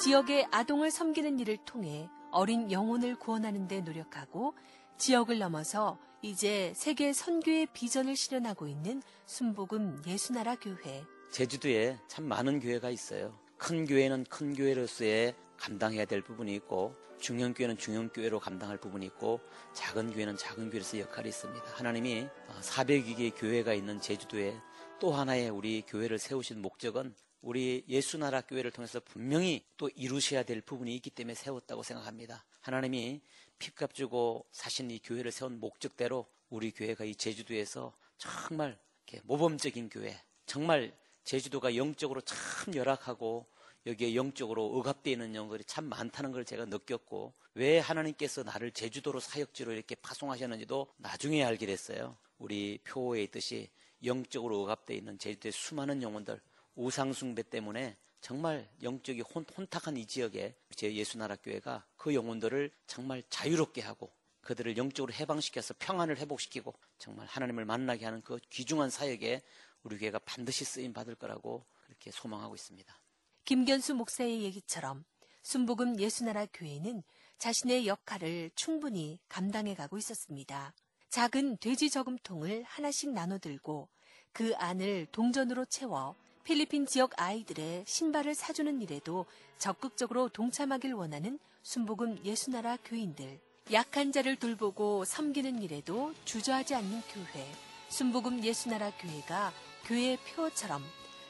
지역의 0.00 0.46
아동을 0.52 0.90
섬기는 0.90 1.40
일을 1.40 1.56
통해 1.64 2.08
어린 2.30 2.70
영혼을 2.70 3.16
구원하는 3.16 3.66
데 3.66 3.80
노력하고 3.80 4.54
지역을 4.96 5.38
넘어서 5.38 5.98
이제 6.20 6.72
세계 6.74 7.12
선교의 7.12 7.68
비전을 7.72 8.16
실현하고 8.16 8.66
있는 8.66 9.02
순복음 9.26 10.02
예수나라 10.04 10.56
교회. 10.56 11.04
제주도에 11.30 11.96
참 12.08 12.24
많은 12.24 12.58
교회가 12.58 12.90
있어요. 12.90 13.38
큰 13.56 13.86
교회는 13.86 14.24
큰 14.24 14.52
교회로서의 14.54 15.36
감당해야 15.56 16.06
될 16.06 16.22
부분이 16.22 16.54
있고 16.56 16.94
중형 17.20 17.54
교회는 17.54 17.76
중형 17.78 18.08
교회로 18.08 18.40
감당할 18.40 18.78
부분이 18.78 19.06
있고 19.06 19.40
작은 19.74 20.12
교회는 20.12 20.36
작은 20.36 20.70
교회로서 20.70 20.98
역할이 20.98 21.28
있습니다. 21.28 21.64
하나님이 21.74 22.26
400여 22.62 23.16
개의 23.16 23.30
교회가 23.32 23.74
있는 23.74 24.00
제주도에 24.00 24.56
또 24.98 25.12
하나의 25.12 25.50
우리 25.50 25.82
교회를 25.86 26.18
세우신 26.18 26.62
목적은 26.62 27.14
우리 27.40 27.84
예수나라 27.88 28.40
교회를 28.40 28.70
통해서 28.70 29.00
분명히 29.00 29.64
또 29.76 29.88
이루셔야 29.94 30.42
될 30.42 30.60
부분이 30.60 30.94
있기 30.96 31.10
때문에 31.10 31.34
세웠다고 31.34 31.82
생각합니다. 31.82 32.44
하나님이 32.60 33.20
핏값 33.58 33.94
주고 33.94 34.46
사신 34.52 34.90
이 34.90 34.98
교회를 34.98 35.30
세운 35.30 35.60
목적대로 35.60 36.26
우리 36.50 36.70
교회가 36.70 37.04
이 37.04 37.14
제주도에서 37.14 37.92
정말 38.16 38.78
모범적인 39.24 39.88
교회, 39.88 40.20
정말 40.46 40.94
제주도가 41.24 41.76
영적으로 41.76 42.20
참 42.20 42.74
열악하고 42.74 43.46
여기에 43.86 44.14
영적으로 44.14 44.66
억압되어 44.76 45.12
있는 45.12 45.34
영들이 45.34 45.64
참 45.64 45.84
많다는 45.84 46.32
걸 46.32 46.44
제가 46.44 46.66
느꼈고 46.66 47.32
왜 47.54 47.78
하나님께서 47.78 48.42
나를 48.42 48.70
제주도로 48.72 49.20
사역지로 49.20 49.72
이렇게 49.72 49.94
파송하셨는지도 49.94 50.88
나중에 50.98 51.44
알게 51.44 51.66
됐어요. 51.66 52.16
우리 52.38 52.78
표호에 52.84 53.22
있듯이 53.24 53.70
영적으로 54.04 54.62
억압되어 54.62 54.96
있는 54.96 55.18
제주도의 55.18 55.52
수많은 55.52 56.02
영혼들 56.02 56.40
우상숭배 56.78 57.42
때문에 57.42 57.96
정말 58.20 58.68
영적이 58.82 59.22
혼, 59.22 59.44
혼탁한 59.56 59.96
이 59.96 60.06
지역에 60.06 60.54
제 60.74 60.94
예수나라 60.94 61.36
교회가 61.36 61.84
그 61.96 62.14
영혼들을 62.14 62.70
정말 62.86 63.22
자유롭게 63.28 63.82
하고 63.82 64.12
그들을 64.40 64.76
영적으로 64.76 65.12
해방시켜서 65.12 65.74
평안을 65.78 66.18
회복시키고 66.18 66.72
정말 66.98 67.26
하나님을 67.26 67.64
만나게 67.64 68.04
하는 68.04 68.22
그 68.22 68.38
귀중한 68.50 68.90
사역에 68.90 69.42
우리 69.82 69.98
교회가 69.98 70.20
반드시 70.20 70.64
쓰임 70.64 70.92
받을 70.92 71.14
거라고 71.14 71.66
그렇게 71.84 72.10
소망하고 72.10 72.54
있습니다. 72.54 73.00
김견수 73.44 73.94
목사의 73.94 74.42
얘기처럼 74.44 75.04
순복음 75.42 75.98
예수나라 75.98 76.46
교회는 76.46 77.02
자신의 77.38 77.86
역할을 77.86 78.50
충분히 78.54 79.18
감당해 79.28 79.74
가고 79.74 79.98
있었습니다. 79.98 80.74
작은 81.08 81.58
돼지 81.58 81.90
저금통을 81.90 82.62
하나씩 82.64 83.10
나눠 83.10 83.38
들고 83.38 83.88
그 84.32 84.54
안을 84.56 85.06
동전으로 85.10 85.64
채워 85.64 86.16
필리핀 86.44 86.86
지역 86.86 87.12
아이들의 87.16 87.84
신발을 87.86 88.34
사주는 88.34 88.80
일에도 88.82 89.26
적극적으로 89.58 90.28
동참하길 90.28 90.94
원하는 90.94 91.38
순복음 91.62 92.24
예수나라 92.24 92.76
교인들. 92.84 93.40
약한 93.72 94.12
자를 94.12 94.36
돌보고 94.36 95.04
섬기는 95.04 95.62
일에도 95.62 96.14
주저하지 96.24 96.74
않는 96.74 97.02
교회. 97.12 97.46
순복음 97.88 98.42
예수나라 98.42 98.90
교회가 98.90 99.52
교회의 99.84 100.18
표처럼 100.18 100.82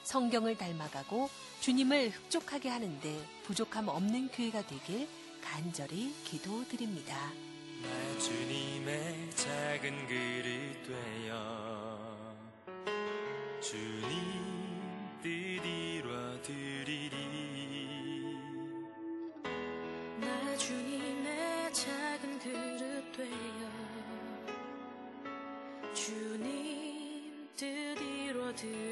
성경을 0.04 0.56
닮아가고 0.56 1.28
주님을 1.60 2.10
흡족하게 2.10 2.68
하는데 2.68 3.28
부족함 3.44 3.88
없는 3.88 4.28
교회가 4.28 4.66
되길 4.66 5.08
간절히 5.42 6.14
기도드립니다. 6.24 7.14
나 7.82 8.18
주님의 8.18 9.30
작은 9.36 10.06
그릇 10.06 10.82
되어 10.86 12.36
주님 13.60 14.57
이 28.64 28.87